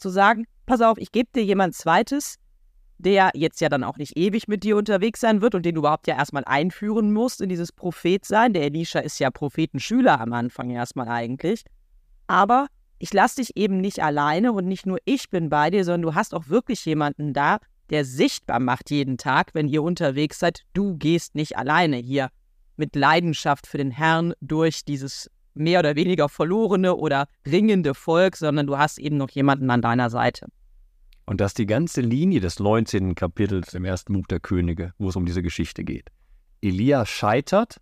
Zu 0.00 0.08
sagen, 0.08 0.46
pass 0.66 0.80
auf, 0.80 0.98
ich 0.98 1.12
gebe 1.12 1.28
dir 1.34 1.44
jemand 1.44 1.74
Zweites, 1.74 2.36
der 2.98 3.30
jetzt 3.34 3.60
ja 3.60 3.68
dann 3.68 3.84
auch 3.84 3.96
nicht 3.96 4.16
ewig 4.16 4.48
mit 4.48 4.64
dir 4.64 4.76
unterwegs 4.76 5.20
sein 5.20 5.40
wird 5.40 5.54
und 5.54 5.64
den 5.64 5.74
du 5.74 5.80
überhaupt 5.80 6.06
ja 6.06 6.16
erstmal 6.16 6.44
einführen 6.44 7.12
musst 7.12 7.40
in 7.40 7.48
dieses 7.48 7.72
Prophetsein. 7.72 8.52
Der 8.52 8.62
Elisha 8.64 8.98
ist 9.00 9.18
ja 9.18 9.30
Prophetenschüler 9.30 10.20
am 10.20 10.32
Anfang 10.32 10.70
erstmal 10.70 11.08
eigentlich. 11.08 11.64
Aber 12.26 12.66
ich 12.98 13.12
lasse 13.12 13.36
dich 13.36 13.56
eben 13.56 13.80
nicht 13.80 14.02
alleine 14.02 14.52
und 14.52 14.66
nicht 14.66 14.86
nur 14.86 14.98
ich 15.04 15.30
bin 15.30 15.48
bei 15.48 15.70
dir, 15.70 15.84
sondern 15.84 16.02
du 16.02 16.14
hast 16.14 16.34
auch 16.34 16.48
wirklich 16.48 16.84
jemanden 16.84 17.32
da, 17.32 17.58
der 17.88 18.04
sichtbar 18.04 18.60
macht 18.60 18.90
jeden 18.90 19.18
Tag, 19.18 19.50
wenn 19.54 19.68
ihr 19.68 19.82
unterwegs 19.82 20.38
seid, 20.38 20.62
du 20.74 20.96
gehst 20.96 21.34
nicht 21.34 21.56
alleine 21.56 21.96
hier 21.96 22.30
mit 22.76 22.94
Leidenschaft 22.94 23.66
für 23.66 23.78
den 23.78 23.90
Herrn 23.90 24.32
durch 24.40 24.84
dieses 24.84 25.30
mehr 25.60 25.78
oder 25.80 25.94
weniger 25.94 26.28
verlorene 26.28 26.96
oder 26.96 27.28
ringende 27.46 27.94
Volk, 27.94 28.36
sondern 28.36 28.66
du 28.66 28.76
hast 28.76 28.98
eben 28.98 29.16
noch 29.16 29.30
jemanden 29.30 29.70
an 29.70 29.82
deiner 29.82 30.10
Seite. 30.10 30.46
Und 31.26 31.40
dass 31.40 31.54
die 31.54 31.66
ganze 31.66 32.00
Linie 32.00 32.40
des 32.40 32.58
19. 32.58 33.14
Kapitels 33.14 33.74
im 33.74 33.84
ersten 33.84 34.14
Buch 34.14 34.26
der 34.26 34.40
Könige, 34.40 34.92
wo 34.98 35.10
es 35.10 35.16
um 35.16 35.26
diese 35.26 35.42
Geschichte 35.42 35.84
geht, 35.84 36.10
Elia 36.60 37.06
scheitert, 37.06 37.76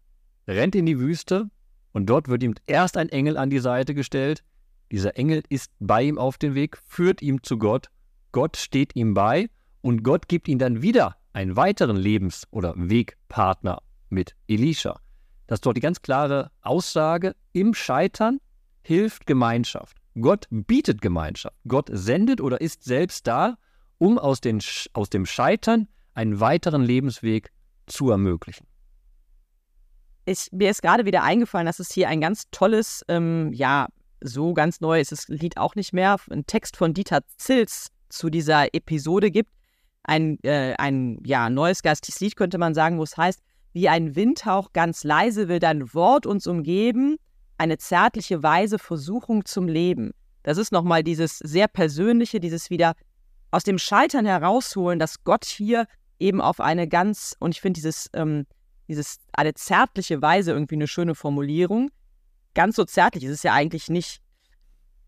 rennt 0.46 0.74
in 0.74 0.84
die 0.84 0.98
Wüste 0.98 1.48
und 1.92 2.06
dort 2.06 2.28
wird 2.28 2.42
ihm 2.42 2.54
erst 2.66 2.96
ein 2.96 3.08
Engel 3.08 3.36
an 3.36 3.50
die 3.50 3.58
Seite 3.58 3.94
gestellt. 3.94 4.44
Dieser 4.92 5.16
Engel 5.16 5.42
ist 5.48 5.72
bei 5.80 6.02
ihm 6.02 6.18
auf 6.18 6.38
dem 6.38 6.54
Weg, 6.54 6.78
führt 6.86 7.22
ihm 7.22 7.42
zu 7.42 7.58
Gott. 7.58 7.88
Gott 8.32 8.56
steht 8.56 8.94
ihm 8.94 9.14
bei 9.14 9.48
und 9.80 10.02
Gott 10.02 10.28
gibt 10.28 10.48
ihm 10.48 10.58
dann 10.58 10.82
wieder 10.82 11.16
einen 11.32 11.56
weiteren 11.56 11.96
Lebens- 11.96 12.46
oder 12.50 12.74
Wegpartner 12.76 13.82
mit 14.10 14.34
Elisha. 14.46 15.00
Das 15.48 15.56
ist 15.56 15.66
dort 15.66 15.76
die 15.76 15.80
ganz 15.80 16.02
klare 16.02 16.50
Aussage, 16.60 17.34
im 17.52 17.74
Scheitern 17.74 18.38
hilft 18.82 19.26
Gemeinschaft. 19.26 19.96
Gott 20.20 20.46
bietet 20.50 21.00
Gemeinschaft. 21.00 21.56
Gott 21.66 21.88
sendet 21.90 22.40
oder 22.40 22.60
ist 22.60 22.84
selbst 22.84 23.26
da, 23.26 23.56
um 23.96 24.18
aus, 24.18 24.40
den, 24.40 24.60
aus 24.92 25.10
dem 25.10 25.26
Scheitern 25.26 25.88
einen 26.14 26.38
weiteren 26.38 26.82
Lebensweg 26.82 27.50
zu 27.86 28.10
ermöglichen. 28.10 28.66
Ich, 30.26 30.48
mir 30.52 30.70
ist 30.70 30.82
gerade 30.82 31.06
wieder 31.06 31.22
eingefallen, 31.22 31.66
dass 31.66 31.78
es 31.78 31.90
hier 31.92 32.08
ein 32.08 32.20
ganz 32.20 32.44
tolles, 32.50 33.02
ähm, 33.08 33.50
ja, 33.54 33.88
so 34.20 34.52
ganz 34.52 34.80
neu 34.80 35.00
ist 35.00 35.12
das 35.12 35.28
Lied 35.28 35.56
auch 35.56 35.74
nicht 35.74 35.94
mehr, 35.94 36.16
ein 36.30 36.44
Text 36.44 36.76
von 36.76 36.92
Dieter 36.92 37.20
Zils 37.38 37.88
zu 38.10 38.28
dieser 38.28 38.74
Episode 38.74 39.30
gibt. 39.30 39.52
Ein, 40.02 40.38
äh, 40.42 40.74
ein 40.76 41.22
ja, 41.24 41.48
neues 41.48 41.82
geistiges 41.82 42.20
Lied 42.20 42.36
könnte 42.36 42.58
man 42.58 42.74
sagen, 42.74 42.98
wo 42.98 43.04
es 43.04 43.16
heißt, 43.16 43.40
wie 43.78 43.88
ein 43.88 44.16
Windhauch 44.16 44.72
ganz 44.72 45.04
leise 45.04 45.46
will 45.46 45.60
dein 45.60 45.94
Wort 45.94 46.26
uns 46.26 46.48
umgeben, 46.48 47.16
eine 47.58 47.78
zärtliche 47.78 48.42
Weise 48.42 48.76
Versuchung 48.76 49.44
zum 49.44 49.68
Leben. 49.68 50.10
Das 50.42 50.58
ist 50.58 50.72
nochmal 50.72 51.04
dieses 51.04 51.38
sehr 51.38 51.68
persönliche, 51.68 52.40
dieses 52.40 52.70
wieder 52.70 52.94
aus 53.52 53.62
dem 53.62 53.78
Scheitern 53.78 54.26
herausholen, 54.26 54.98
dass 54.98 55.22
Gott 55.22 55.44
hier 55.44 55.86
eben 56.18 56.40
auf 56.40 56.58
eine 56.58 56.88
ganz, 56.88 57.36
und 57.38 57.54
ich 57.54 57.60
finde 57.60 57.78
dieses, 57.78 58.10
ähm, 58.14 58.46
dieses, 58.88 59.18
eine 59.32 59.54
zärtliche 59.54 60.20
Weise 60.20 60.50
irgendwie 60.50 60.74
eine 60.74 60.88
schöne 60.88 61.14
Formulierung. 61.14 61.92
Ganz 62.54 62.74
so 62.74 62.84
zärtlich 62.84 63.22
ist 63.22 63.30
es 63.30 63.42
ja 63.44 63.52
eigentlich 63.52 63.88
nicht, 63.88 64.18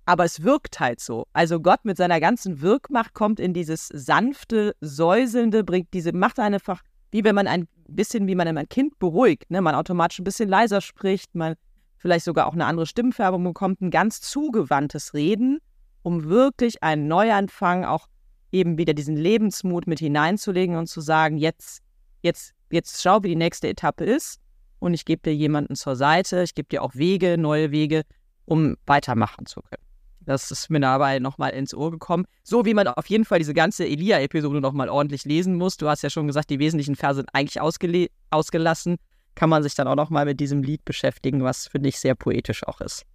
aber 0.06 0.24
es 0.24 0.44
wirkt 0.44 0.78
halt 0.78 1.00
so. 1.00 1.26
Also 1.32 1.58
Gott 1.58 1.84
mit 1.84 1.96
seiner 1.96 2.20
ganzen 2.20 2.60
Wirkmacht 2.60 3.14
kommt 3.14 3.40
in 3.40 3.52
dieses 3.52 3.88
sanfte, 3.92 4.76
säuselnde, 4.80 5.64
bringt 5.64 5.92
diese, 5.92 6.12
macht 6.12 6.38
einfach, 6.38 6.82
wie 7.10 7.24
wenn 7.24 7.34
man 7.34 7.46
ein 7.46 7.68
bisschen, 7.88 8.26
wie 8.26 8.34
man 8.34 8.46
ein 8.46 8.68
Kind 8.68 8.98
beruhigt, 8.98 9.50
ne? 9.50 9.60
man 9.60 9.74
automatisch 9.74 10.18
ein 10.20 10.24
bisschen 10.24 10.48
leiser 10.48 10.80
spricht, 10.80 11.34
man 11.34 11.54
vielleicht 11.96 12.24
sogar 12.24 12.46
auch 12.46 12.54
eine 12.54 12.66
andere 12.66 12.86
Stimmfärbung 12.86 13.44
bekommt, 13.44 13.80
ein 13.80 13.90
ganz 13.90 14.20
zugewandtes 14.20 15.12
Reden, 15.14 15.58
um 16.02 16.24
wirklich 16.24 16.82
einen 16.82 17.08
Neuanfang, 17.08 17.84
auch 17.84 18.06
eben 18.52 18.78
wieder 18.78 18.94
diesen 18.94 19.16
Lebensmut 19.16 19.86
mit 19.86 19.98
hineinzulegen 19.98 20.76
und 20.76 20.86
zu 20.86 21.00
sagen, 21.00 21.36
jetzt, 21.36 21.82
jetzt, 22.22 22.54
jetzt 22.70 23.02
schau, 23.02 23.22
wie 23.22 23.28
die 23.28 23.36
nächste 23.36 23.68
Etappe 23.68 24.04
ist 24.04 24.40
und 24.78 24.94
ich 24.94 25.04
gebe 25.04 25.22
dir 25.22 25.34
jemanden 25.34 25.76
zur 25.76 25.96
Seite, 25.96 26.42
ich 26.42 26.54
gebe 26.54 26.68
dir 26.68 26.82
auch 26.82 26.94
Wege, 26.94 27.36
neue 27.38 27.70
Wege, 27.70 28.02
um 28.46 28.76
weitermachen 28.86 29.46
zu 29.46 29.60
können. 29.60 29.89
Das 30.20 30.50
ist 30.50 30.70
mir 30.70 30.80
dabei 30.80 31.18
nochmal 31.18 31.50
ins 31.50 31.74
Ohr 31.74 31.90
gekommen. 31.90 32.26
So 32.42 32.64
wie 32.64 32.74
man 32.74 32.86
auf 32.88 33.06
jeden 33.06 33.24
Fall 33.24 33.38
diese 33.38 33.54
ganze 33.54 33.86
Elia-Episode 33.86 34.60
nochmal 34.60 34.88
ordentlich 34.88 35.24
lesen 35.24 35.56
muss. 35.56 35.76
Du 35.76 35.88
hast 35.88 36.02
ja 36.02 36.10
schon 36.10 36.26
gesagt, 36.26 36.50
die 36.50 36.58
wesentlichen 36.58 36.94
Verse 36.94 37.16
sind 37.16 37.30
eigentlich 37.32 37.60
ausgelassen. 37.60 38.96
Kann 39.34 39.48
man 39.48 39.62
sich 39.62 39.74
dann 39.74 39.88
auch 39.88 39.96
nochmal 39.96 40.26
mit 40.26 40.40
diesem 40.40 40.62
Lied 40.62 40.84
beschäftigen, 40.84 41.42
was 41.42 41.68
finde 41.68 41.88
ich 41.88 41.98
sehr 41.98 42.14
poetisch 42.14 42.66
auch 42.66 42.80
ist. 42.80 43.06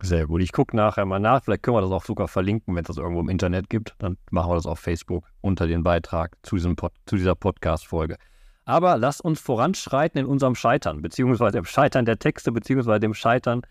Sehr 0.00 0.26
gut. 0.26 0.42
Ich 0.42 0.52
gucke 0.52 0.74
nachher 0.74 1.04
mal 1.04 1.20
nach. 1.20 1.44
Vielleicht 1.44 1.62
können 1.62 1.76
wir 1.76 1.80
das 1.80 1.92
auch 1.92 2.04
sogar 2.04 2.26
verlinken, 2.26 2.74
wenn 2.74 2.82
es 2.82 2.88
das 2.88 2.96
irgendwo 2.96 3.20
im 3.20 3.28
Internet 3.28 3.70
gibt. 3.70 3.94
Dann 3.98 4.16
machen 4.30 4.50
wir 4.50 4.56
das 4.56 4.66
auf 4.66 4.80
Facebook 4.80 5.26
unter 5.42 5.66
den 5.66 5.84
Beitrag 5.84 6.36
zu, 6.42 6.56
diesem 6.56 6.74
Pod, 6.74 6.92
zu 7.06 7.16
dieser 7.16 7.36
Podcast-Folge. 7.36 8.16
Aber 8.64 8.96
lass 8.96 9.20
uns 9.20 9.40
voranschreiten 9.40 10.20
in 10.20 10.26
unserem 10.26 10.54
Scheitern, 10.54 11.02
beziehungsweise 11.02 11.58
im 11.58 11.64
Scheitern 11.64 12.04
der 12.04 12.18
Texte, 12.18 12.50
beziehungsweise 12.50 13.00
dem 13.00 13.14
Scheitern, 13.14 13.62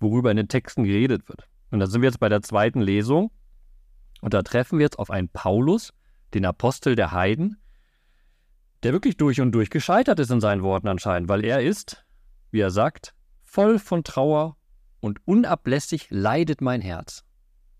worüber 0.00 0.30
in 0.30 0.36
den 0.36 0.48
Texten 0.48 0.84
geredet 0.84 1.28
wird. 1.28 1.48
Und 1.74 1.80
da 1.80 1.88
sind 1.88 2.02
wir 2.02 2.08
jetzt 2.08 2.20
bei 2.20 2.28
der 2.28 2.40
zweiten 2.40 2.80
Lesung. 2.80 3.32
Und 4.20 4.32
da 4.32 4.42
treffen 4.42 4.78
wir 4.78 4.84
jetzt 4.84 5.00
auf 5.00 5.10
einen 5.10 5.28
Paulus, 5.28 5.92
den 6.32 6.44
Apostel 6.44 6.94
der 6.94 7.10
Heiden, 7.10 7.60
der 8.84 8.92
wirklich 8.92 9.16
durch 9.16 9.40
und 9.40 9.50
durch 9.50 9.70
gescheitert 9.70 10.20
ist 10.20 10.30
in 10.30 10.40
seinen 10.40 10.62
Worten 10.62 10.86
anscheinend, 10.86 11.28
weil 11.28 11.44
er 11.44 11.62
ist, 11.62 12.04
wie 12.52 12.60
er 12.60 12.70
sagt, 12.70 13.12
voll 13.42 13.80
von 13.80 14.04
Trauer 14.04 14.56
und 15.00 15.18
unablässig 15.26 16.06
leidet 16.10 16.60
mein 16.60 16.80
Herz. 16.80 17.24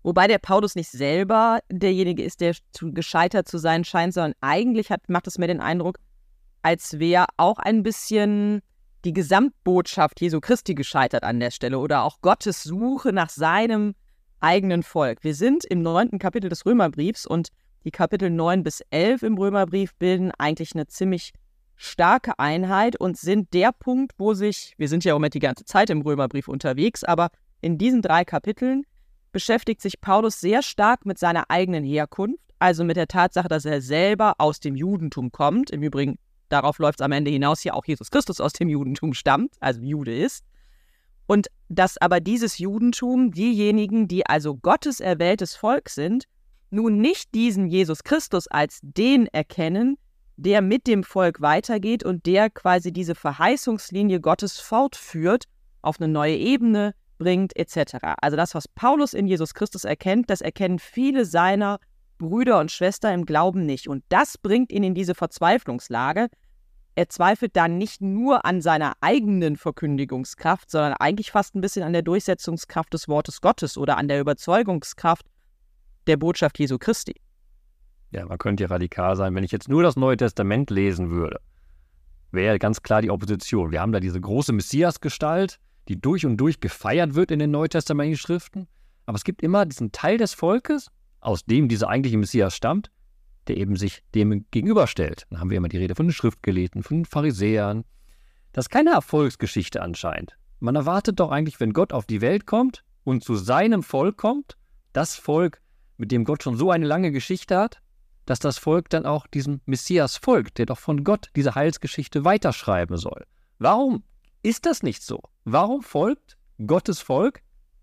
Wobei 0.03 0.27
der 0.27 0.39
Paulus 0.39 0.75
nicht 0.75 0.91
selber 0.91 1.59
derjenige 1.71 2.21
ist, 2.21 2.41
der 2.41 2.53
zu 2.73 2.91
gescheitert 2.91 3.47
zu 3.47 3.57
sein 3.59 3.85
scheint, 3.85 4.13
sondern 4.13 4.33
eigentlich 4.41 4.91
hat, 4.91 5.07
macht 5.07 5.27
es 5.27 5.37
mir 5.37 5.47
den 5.47 5.61
Eindruck, 5.61 5.99
als 6.63 6.99
wäre 6.99 7.27
auch 7.37 7.59
ein 7.59 7.81
bisschen 7.81 8.61
die 9.05 9.13
Gesamtbotschaft 9.13 10.19
Jesu 10.19 10.41
Christi 10.41 10.73
gescheitert 10.73 11.23
an 11.23 11.39
der 11.39 11.51
Stelle 11.51 11.77
oder 11.77 12.03
auch 12.03 12.21
Gottes 12.21 12.63
Suche 12.63 13.13
nach 13.13 13.29
seinem 13.29 13.93
eigenen 14.39 14.83
Volk. 14.83 15.23
Wir 15.23 15.35
sind 15.35 15.63
im 15.63 15.81
neunten 15.81 16.17
Kapitel 16.17 16.49
des 16.49 16.65
Römerbriefs 16.65 17.25
und 17.25 17.49
die 17.83 17.91
Kapitel 17.91 18.31
9 18.31 18.63
bis 18.63 18.81
11 18.89 19.21
im 19.23 19.37
Römerbrief 19.37 19.93
bilden 19.95 20.31
eigentlich 20.31 20.73
eine 20.73 20.87
ziemlich 20.87 21.33
starke 21.75 22.39
Einheit 22.39 22.99
und 22.99 23.17
sind 23.17 23.53
der 23.53 23.71
Punkt, 23.71 24.13
wo 24.17 24.33
sich, 24.33 24.73
wir 24.77 24.89
sind 24.89 25.03
ja 25.03 25.11
im 25.11 25.17
Moment 25.17 25.35
die 25.35 25.39
ganze 25.39 25.65
Zeit 25.65 25.91
im 25.91 26.01
Römerbrief 26.01 26.47
unterwegs, 26.47 27.03
aber 27.03 27.29
in 27.61 27.77
diesen 27.77 28.01
drei 28.01 28.25
Kapiteln 28.25 28.85
beschäftigt 29.31 29.81
sich 29.81 30.01
Paulus 30.01 30.39
sehr 30.39 30.63
stark 30.63 31.05
mit 31.05 31.19
seiner 31.19 31.49
eigenen 31.49 31.83
Herkunft, 31.83 32.39
also 32.57 32.83
mit 32.83 32.97
der 32.97 33.07
Tatsache, 33.07 33.49
dass 33.49 33.65
er 33.65 33.81
selber 33.81 34.35
aus 34.39 34.59
dem 34.59 34.75
Judentum 34.75 35.31
kommt. 35.31 35.69
Im 35.69 35.83
Übrigen 35.83 36.17
darauf 36.49 36.79
läuft 36.79 36.99
es 36.99 37.05
am 37.05 37.11
Ende 37.11 37.31
hinaus, 37.31 37.63
ja 37.63 37.73
auch 37.73 37.85
Jesus 37.85 38.11
Christus 38.11 38.41
aus 38.41 38.53
dem 38.53 38.69
Judentum 38.69 39.13
stammt, 39.13 39.55
also 39.59 39.81
Jude 39.81 40.15
ist. 40.15 40.43
Und 41.27 41.47
dass 41.69 41.97
aber 41.97 42.19
dieses 42.19 42.59
Judentum, 42.59 43.31
diejenigen, 43.31 44.07
die 44.07 44.25
also 44.25 44.55
Gottes 44.55 44.99
erwähltes 44.99 45.55
Volk 45.55 45.89
sind, 45.89 46.25
nun 46.69 46.99
nicht 46.99 47.33
diesen 47.33 47.67
Jesus 47.67 48.03
Christus 48.03 48.47
als 48.47 48.79
den 48.81 49.27
erkennen, 49.27 49.97
der 50.37 50.61
mit 50.61 50.87
dem 50.87 51.03
Volk 51.03 51.41
weitergeht 51.41 52.03
und 52.03 52.25
der 52.25 52.49
quasi 52.49 52.91
diese 52.91 53.15
Verheißungslinie 53.15 54.19
Gottes 54.19 54.59
fortführt, 54.59 55.45
auf 55.81 55.99
eine 55.99 56.11
neue 56.11 56.35
Ebene 56.35 56.93
bringt, 57.17 57.55
etc. 57.55 57.95
Also 58.21 58.35
das, 58.35 58.53
was 58.55 58.67
Paulus 58.67 59.13
in 59.13 59.27
Jesus 59.27 59.53
Christus 59.53 59.85
erkennt, 59.85 60.29
das 60.29 60.41
erkennen 60.41 60.79
viele 60.79 61.25
seiner 61.25 61.79
Brüder 62.17 62.59
und 62.59 62.71
Schwestern 62.71 63.13
im 63.13 63.25
Glauben 63.25 63.65
nicht. 63.65 63.87
Und 63.87 64.03
das 64.09 64.37
bringt 64.37 64.71
ihn 64.71 64.83
in 64.83 64.95
diese 64.95 65.15
Verzweiflungslage. 65.15 66.29
Er 66.95 67.09
zweifelt 67.09 67.55
dann 67.57 67.77
nicht 67.77 68.01
nur 68.01 68.45
an 68.45 68.61
seiner 68.61 68.93
eigenen 69.01 69.57
Verkündigungskraft, 69.57 70.71
sondern 70.71 70.93
eigentlich 70.93 71.31
fast 71.31 71.55
ein 71.55 71.61
bisschen 71.61 71.83
an 71.83 71.91
der 71.91 72.03
Durchsetzungskraft 72.03 72.93
des 72.93 73.09
Wortes 73.09 73.41
Gottes 73.41 73.77
oder 73.77 73.97
an 73.97 74.07
der 74.07 74.21
Überzeugungskraft 74.21 75.25
der 76.07 76.17
Botschaft 76.17 76.57
Jesu 76.57 76.77
Christi. 76.77 77.15
Ja, 78.11 78.25
man 78.25 78.37
könnte 78.37 78.63
ja 78.63 78.69
radikal 78.69 79.17
sein. 79.17 79.35
Wenn 79.35 79.43
ich 79.43 79.51
jetzt 79.51 79.67
nur 79.67 79.83
das 79.83 79.97
Neue 79.97 80.15
Testament 80.15 80.69
lesen 80.69 81.09
würde, 81.09 81.41
wäre 82.31 82.59
ganz 82.59 82.81
klar 82.81 83.01
die 83.01 83.09
Opposition. 83.09 83.71
Wir 83.71 83.81
haben 83.81 83.91
da 83.91 83.99
diese 83.99 84.21
große 84.21 84.53
Messiasgestalt, 84.53 85.59
die 85.89 85.99
durch 85.99 86.25
und 86.25 86.37
durch 86.37 86.61
gefeiert 86.61 87.15
wird 87.15 87.31
in 87.31 87.39
den 87.39 87.51
neutestamentlichen 87.51 88.19
Schriften. 88.19 88.67
Aber 89.05 89.17
es 89.17 89.25
gibt 89.25 89.41
immer 89.41 89.65
diesen 89.65 89.91
Teil 89.91 90.17
des 90.17 90.33
Volkes, 90.33 90.89
aus 91.25 91.45
dem 91.45 91.67
dieser 91.67 91.89
eigentliche 91.89 92.17
Messias 92.17 92.55
stammt, 92.55 92.91
der 93.47 93.57
eben 93.57 93.75
sich 93.75 94.03
dem 94.13 94.45
gegenüberstellt. 94.51 95.25
Dann 95.29 95.39
haben 95.39 95.49
wir 95.49 95.57
immer 95.57 95.69
die 95.69 95.77
Rede 95.77 95.95
von 95.95 96.07
den 96.07 96.13
Schriftgelehrten, 96.13 96.83
von 96.83 96.97
den 96.97 97.05
Pharisäern. 97.05 97.83
Das 98.53 98.65
ist 98.65 98.69
keine 98.69 98.91
Erfolgsgeschichte 98.91 99.81
anscheinend. 99.81 100.37
Man 100.59 100.75
erwartet 100.75 101.19
doch 101.19 101.31
eigentlich, 101.31 101.59
wenn 101.59 101.73
Gott 101.73 101.93
auf 101.93 102.05
die 102.05 102.21
Welt 102.21 102.45
kommt 102.45 102.83
und 103.03 103.23
zu 103.23 103.35
seinem 103.35 103.83
Volk 103.83 104.17
kommt, 104.17 104.57
das 104.93 105.15
Volk, 105.15 105.61
mit 105.97 106.11
dem 106.11 106.23
Gott 106.23 106.43
schon 106.43 106.57
so 106.57 106.71
eine 106.71 106.85
lange 106.85 107.11
Geschichte 107.11 107.57
hat, 107.57 107.81
dass 108.25 108.39
das 108.39 108.57
Volk 108.57 108.89
dann 108.89 109.05
auch 109.05 109.27
diesem 109.27 109.61
Messias 109.65 110.17
folgt, 110.17 110.57
der 110.57 110.65
doch 110.65 110.79
von 110.79 111.03
Gott 111.03 111.29
diese 111.35 111.55
Heilsgeschichte 111.55 112.25
weiterschreiben 112.25 112.97
soll. 112.97 113.25
Warum 113.59 114.03
ist 114.41 114.65
das 114.65 114.83
nicht 114.83 115.03
so? 115.03 115.21
Warum 115.43 115.83
folgt 115.83 116.37
Gottes 116.65 116.99
Volk 116.99 117.41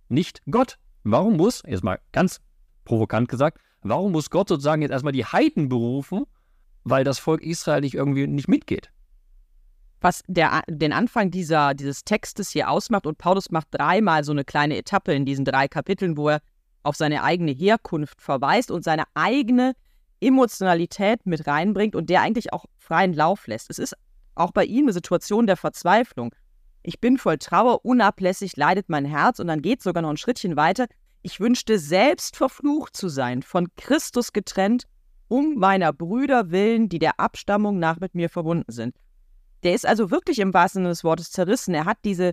nicht 0.08 0.42
Gott? 0.50 0.78
Warum 1.04 1.37
muss, 1.37 1.62
jetzt 1.66 1.84
mal 1.84 2.00
ganz 2.12 2.40
provokant 2.84 3.28
gesagt, 3.28 3.58
warum 3.82 4.12
muss 4.12 4.30
Gott 4.30 4.48
sozusagen 4.48 4.82
jetzt 4.82 4.92
erstmal 4.92 5.12
die 5.12 5.24
Heiden 5.24 5.68
berufen, 5.68 6.24
weil 6.84 7.04
das 7.04 7.18
Volk 7.18 7.42
Israel 7.42 7.80
nicht 7.80 7.94
irgendwie 7.94 8.26
nicht 8.26 8.48
mitgeht? 8.48 8.90
Was 10.00 10.24
der, 10.26 10.62
den 10.68 10.92
Anfang 10.92 11.30
dieser, 11.30 11.74
dieses 11.74 12.04
Textes 12.04 12.50
hier 12.50 12.68
ausmacht, 12.68 13.06
und 13.06 13.18
Paulus 13.18 13.50
macht 13.50 13.68
dreimal 13.70 14.24
so 14.24 14.32
eine 14.32 14.44
kleine 14.44 14.76
Etappe 14.76 15.14
in 15.14 15.24
diesen 15.24 15.44
drei 15.44 15.68
Kapiteln, 15.68 16.16
wo 16.16 16.30
er 16.30 16.40
auf 16.82 16.96
seine 16.96 17.22
eigene 17.22 17.52
Herkunft 17.52 18.20
verweist 18.20 18.72
und 18.72 18.82
seine 18.82 19.04
eigene 19.14 19.74
Emotionalität 20.20 21.24
mit 21.26 21.46
reinbringt 21.46 21.94
und 21.94 22.10
der 22.10 22.22
eigentlich 22.22 22.52
auch 22.52 22.66
freien 22.78 23.12
Lauf 23.12 23.46
lässt. 23.46 23.70
Es 23.70 23.78
ist 23.78 23.96
auch 24.34 24.50
bei 24.50 24.64
ihm 24.64 24.86
eine 24.86 24.92
Situation 24.92 25.46
der 25.46 25.56
Verzweiflung. 25.56 26.34
Ich 26.82 27.00
bin 27.00 27.18
voll 27.18 27.38
Trauer, 27.38 27.84
unablässig 27.84 28.56
leidet 28.56 28.88
mein 28.88 29.04
Herz 29.04 29.38
und 29.38 29.46
dann 29.46 29.62
geht 29.62 29.82
sogar 29.82 30.02
noch 30.02 30.10
ein 30.10 30.16
Schrittchen 30.16 30.56
weiter. 30.56 30.86
Ich 31.23 31.38
wünschte 31.38 31.79
selbst 31.79 32.37
verflucht 32.37 32.97
zu 32.97 33.09
sein, 33.09 33.43
von 33.43 33.69
Christus 33.76 34.33
getrennt, 34.33 34.85
um 35.29 35.55
meiner 35.55 35.93
Brüder 35.93 36.50
willen, 36.50 36.88
die 36.88 36.99
der 36.99 37.21
Abstammung 37.21 37.79
nach 37.79 38.00
mit 38.00 38.14
mir 38.14 38.29
verbunden 38.29 38.71
sind. 38.73 38.97
Der 39.62 39.75
ist 39.75 39.87
also 39.87 40.11
wirklich 40.11 40.41
im 40.41 40.52
wahrsten 40.52 40.81
Sinne 40.81 40.88
des 40.88 41.05
Wortes 41.05 41.31
zerrissen. 41.31 41.75
Er 41.75 41.85
hat 41.85 41.99
diese, 42.05 42.33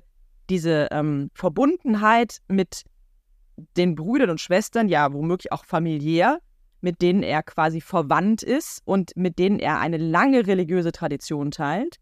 diese 0.50 0.88
ähm, 0.92 1.30
Verbundenheit 1.36 2.40
mit 2.48 2.84
den 3.78 3.96
Brüdern 3.96 4.32
und 4.32 4.42
Schwestern, 4.42 4.88
ja, 4.88 5.14
womöglich 5.14 5.52
auch 5.52 5.66
familiär, 5.66 6.40
mit 6.82 7.02
denen 7.02 7.24
er 7.24 7.44
quasi 7.44 7.82
verwandt 7.82 8.42
ist 8.42 8.82
und 8.86 9.12
mit 9.16 9.38
denen 9.38 9.60
er 9.60 9.80
eine 9.80 9.98
lange 9.98 10.48
religiöse 10.48 10.92
Tradition 10.92 11.52
teilt. 11.52 11.98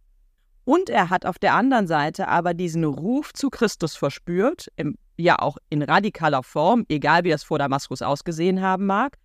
Und 0.63 0.89
er 0.89 1.09
hat 1.09 1.25
auf 1.25 1.39
der 1.39 1.53
anderen 1.53 1.87
Seite 1.87 2.27
aber 2.27 2.53
diesen 2.53 2.83
Ruf 2.83 3.33
zu 3.33 3.49
Christus 3.49 3.95
verspürt, 3.95 4.67
im, 4.75 4.97
ja 5.17 5.39
auch 5.39 5.57
in 5.69 5.81
radikaler 5.81 6.43
Form, 6.43 6.85
egal 6.89 7.23
wie 7.23 7.29
das 7.29 7.43
vor 7.43 7.59
Damaskus 7.59 8.01
ausgesehen 8.01 8.61
haben 8.61 8.85
mag. 8.85 9.17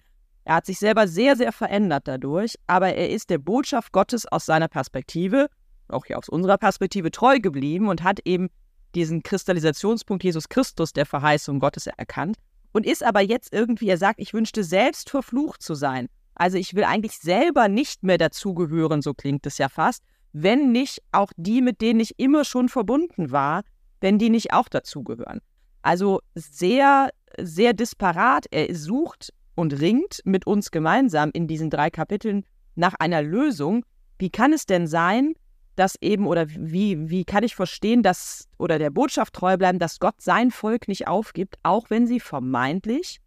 Er 0.45 0.57
hat 0.57 0.67
sich 0.67 0.79
selber 0.79 1.07
sehr, 1.07 1.37
sehr 1.37 1.53
verändert 1.53 2.09
dadurch, 2.09 2.57
aber 2.67 2.95
er 2.95 3.11
ist 3.11 3.31
der 3.31 3.39
Botschaft 3.39 3.93
Gottes 3.93 4.27
aus 4.27 4.45
seiner 4.45 4.69
Perspektive, 4.69 5.49
auch 5.89 6.07
hier 6.07 6.19
aus 6.19 6.29
unserer 6.29 6.59
Perspektive, 6.59 7.11
treu 7.11 7.39
geblieben 7.39 7.89
und 7.89 8.03
hat 8.03 8.21
eben 8.25 8.49
diesen 8.95 9.23
Kristallisationspunkt 9.23 10.25
Jesus 10.25 10.49
Christus 10.49 10.93
der 10.93 11.07
Verheißung 11.07 11.61
Gottes 11.61 11.87
erkannt 11.87 12.37
und 12.73 12.87
ist 12.87 13.05
aber 13.05 13.21
jetzt 13.21 13.53
irgendwie, 13.53 13.89
er 13.89 13.99
sagt, 13.99 14.19
ich 14.19 14.35
wünschte 14.35 14.65
selbst 14.65 15.11
verflucht 15.11 15.63
zu 15.63 15.75
sein. 15.75 16.09
Also 16.35 16.59
ich 16.59 16.75
will 16.75 16.85
eigentlich 16.85 17.19
selber 17.19 17.69
nicht 17.69 18.03
mehr 18.03 18.19
dazugehören, 18.19 19.03
so 19.03 19.15
klingt 19.15 19.47
es 19.47 19.59
ja 19.59 19.69
fast, 19.69 20.03
wenn 20.33 20.73
nicht 20.73 21.03
auch 21.13 21.31
die, 21.37 21.61
mit 21.61 21.81
denen 21.81 22.01
ich 22.01 22.19
immer 22.19 22.45
schon 22.45 22.69
verbunden 22.69 23.31
war, 23.31 23.63
wenn 24.01 24.19
die 24.19 24.31
nicht 24.31 24.53
auch 24.53 24.69
dazugehören. 24.69 25.41
Also 25.83 26.21
sehr, 26.35 27.11
sehr 27.39 27.73
disparat. 27.73 28.47
Er 28.51 28.75
sucht 28.75 29.33
und 29.55 29.81
ringt 29.81 30.21
mit 30.25 30.47
uns 30.47 30.71
gemeinsam 30.71 31.31
in 31.33 31.47
diesen 31.47 31.71
drei 31.71 31.91
Kapiteln 31.91 32.45
nach 32.75 32.95
einer 32.95 33.23
Lösung. 33.23 33.85
Wie 34.19 34.31
kann 34.31 34.53
es 34.53 34.67
denn 34.67 34.87
sein, 34.87 35.35
dass 35.77 35.97
eben, 36.01 36.27
oder 36.27 36.49
wie, 36.49 37.11
wie 37.11 37.25
kann 37.25 37.45
ich 37.45 37.55
verstehen, 37.55 38.03
dass, 38.03 38.49
oder 38.59 38.79
der 38.79 38.91
Botschaft 38.91 39.35
treu 39.35 39.57
bleiben, 39.57 39.79
dass 39.79 39.99
Gott 39.99 40.21
sein 40.21 40.51
Volk 40.51 40.89
nicht 40.89 41.09
aufgibt, 41.09 41.57
auch 41.63 41.91
wenn 41.91 42.07
sie 42.07 42.21
vermeintlich 42.21 43.21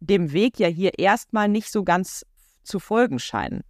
dem 0.00 0.32
Weg 0.32 0.58
ja 0.58 0.68
hier 0.68 0.98
erstmal 0.98 1.48
nicht 1.48 1.70
so 1.70 1.84
ganz 1.84 2.24
zu 2.62 2.80
folgen 2.80 3.18
scheinen? 3.18 3.62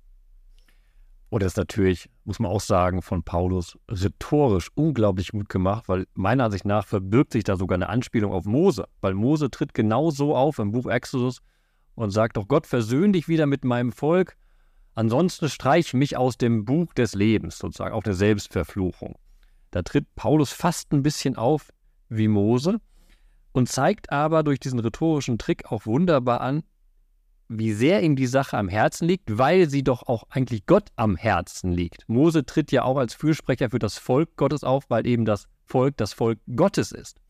Und 1.28 1.42
das 1.42 1.52
ist 1.52 1.56
natürlich, 1.56 2.08
muss 2.26 2.38
man 2.38 2.50
auch 2.50 2.60
sagen, 2.60 3.02
von 3.02 3.22
Paulus 3.22 3.78
rhetorisch 3.90 4.70
unglaublich 4.74 5.30
gut 5.30 5.48
gemacht, 5.48 5.88
weil 5.88 6.06
meiner 6.14 6.44
Ansicht 6.44 6.64
nach 6.64 6.86
verbirgt 6.86 7.32
sich 7.32 7.44
da 7.44 7.56
sogar 7.56 7.76
eine 7.76 7.88
Anspielung 7.88 8.32
auf 8.32 8.44
Mose, 8.44 8.86
weil 9.00 9.14
Mose 9.14 9.50
tritt 9.50 9.74
genau 9.74 10.10
so 10.10 10.34
auf 10.34 10.58
im 10.58 10.72
Buch 10.72 10.86
Exodus 10.86 11.40
und 11.94 12.10
sagt 12.10 12.36
doch, 12.36 12.48
Gott 12.48 12.66
versöhn 12.66 13.12
dich 13.12 13.28
wieder 13.28 13.46
mit 13.46 13.64
meinem 13.64 13.92
Volk 13.92 14.36
Ansonsten 14.96 15.50
streich 15.50 15.92
mich 15.92 16.16
aus 16.16 16.38
dem 16.38 16.64
Buch 16.64 16.94
des 16.94 17.14
Lebens, 17.14 17.58
sozusagen, 17.58 17.94
auch 17.94 18.02
der 18.02 18.14
Selbstverfluchung. 18.14 19.16
Da 19.70 19.82
tritt 19.82 20.06
Paulus 20.14 20.52
fast 20.52 20.90
ein 20.92 21.02
bisschen 21.02 21.36
auf 21.36 21.70
wie 22.08 22.28
Mose 22.28 22.78
und 23.52 23.68
zeigt 23.68 24.10
aber 24.10 24.42
durch 24.42 24.58
diesen 24.58 24.78
rhetorischen 24.78 25.36
Trick 25.36 25.70
auch 25.70 25.84
wunderbar 25.84 26.40
an, 26.40 26.62
wie 27.48 27.72
sehr 27.72 28.02
ihm 28.02 28.16
die 28.16 28.26
Sache 28.26 28.56
am 28.56 28.68
Herzen 28.68 29.06
liegt, 29.06 29.38
weil 29.38 29.68
sie 29.70 29.84
doch 29.84 30.06
auch 30.06 30.24
eigentlich 30.30 30.66
Gott 30.66 30.88
am 30.96 31.16
Herzen 31.16 31.72
liegt. 31.72 32.08
Mose 32.08 32.44
tritt 32.44 32.72
ja 32.72 32.82
auch 32.82 32.96
als 32.96 33.14
Fürsprecher 33.14 33.70
für 33.70 33.78
das 33.78 33.98
Volk 33.98 34.36
Gottes 34.36 34.64
auf, 34.64 34.84
weil 34.88 35.06
eben 35.06 35.24
das 35.24 35.48
Volk 35.64 35.96
das 35.96 36.12
Volk 36.12 36.38
Gottes 36.54 36.92
ist. 36.92 37.20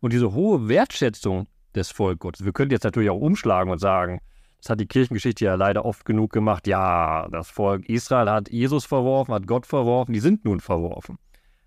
Und 0.00 0.12
diese 0.12 0.32
hohe 0.32 0.68
Wertschätzung 0.68 1.46
des 1.74 1.90
Volk 1.90 2.20
Gottes, 2.20 2.44
wir 2.44 2.52
können 2.52 2.70
jetzt 2.70 2.84
natürlich 2.84 3.10
auch 3.10 3.20
umschlagen 3.20 3.70
und 3.70 3.78
sagen, 3.78 4.20
das 4.58 4.70
hat 4.70 4.80
die 4.80 4.86
Kirchengeschichte 4.86 5.44
ja 5.44 5.54
leider 5.54 5.84
oft 5.84 6.04
genug 6.04 6.32
gemacht. 6.32 6.66
Ja, 6.68 7.28
das 7.30 7.50
Volk 7.50 7.88
Israel 7.88 8.30
hat 8.30 8.50
Jesus 8.50 8.84
verworfen, 8.84 9.34
hat 9.34 9.46
Gott 9.46 9.66
verworfen, 9.66 10.12
die 10.12 10.20
sind 10.20 10.44
nun 10.44 10.60
verworfen. 10.60 11.18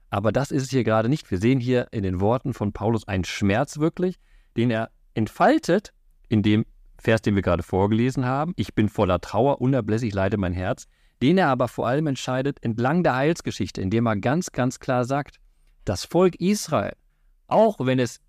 Aber 0.10 0.32
das 0.32 0.52
ist 0.52 0.64
es 0.64 0.70
hier 0.70 0.86
gerade 0.86 1.10
nicht. 1.10 1.30
Wir 1.30 1.38
sehen 1.38 1.60
hier 1.60 1.88
in 1.92 2.04
den 2.04 2.22
Worten 2.22 2.54
von 2.54 2.72
Paulus 2.72 3.08
einen 3.08 3.26
Schmerz 3.26 3.80
wirklich, 3.80 4.18
den 4.56 4.72
er 4.72 4.92
entfaltet 5.14 5.92
in 6.30 6.42
dem 6.42 6.66
Vers, 7.06 7.22
den 7.22 7.36
wir 7.36 7.44
gerade 7.44 7.62
vorgelesen 7.62 8.26
haben. 8.26 8.54
Ich 8.56 8.74
bin 8.74 8.90
voller 8.90 9.22
Trauer, 9.22 9.62
unablässig 9.62 10.12
leide 10.12 10.38
mein 10.38 10.54
Herz. 10.54 10.88
Den 11.22 11.38
er 11.38 11.50
aber 11.50 11.68
vor 11.68 11.88
allem 11.88 12.08
entscheidet 12.08 12.58
entlang 12.64 13.04
der 13.04 13.16
Heilsgeschichte, 13.16 13.80
indem 13.80 14.08
er 14.08 14.18
ganz, 14.18 14.52
ganz 14.52 14.80
klar 14.80 15.06
sagt, 15.06 15.38
das 15.86 16.04
Volk 16.04 16.36
Israel, 16.42 16.96
auch 17.46 17.78
wenn 17.80 18.00
es 18.00 18.22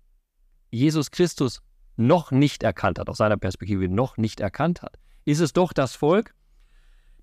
Jesus 0.69 1.09
Christus 1.09 1.63
noch 1.95 2.29
nicht 2.29 2.61
erkannt 2.61 2.99
hat, 2.99 3.09
aus 3.09 3.17
seiner 3.17 3.37
Perspektive 3.37 3.89
noch 3.89 4.17
nicht 4.17 4.39
erkannt 4.39 4.83
hat, 4.83 4.99
ist 5.25 5.39
es 5.39 5.53
doch 5.53 5.73
das 5.73 5.95
Volk, 5.95 6.35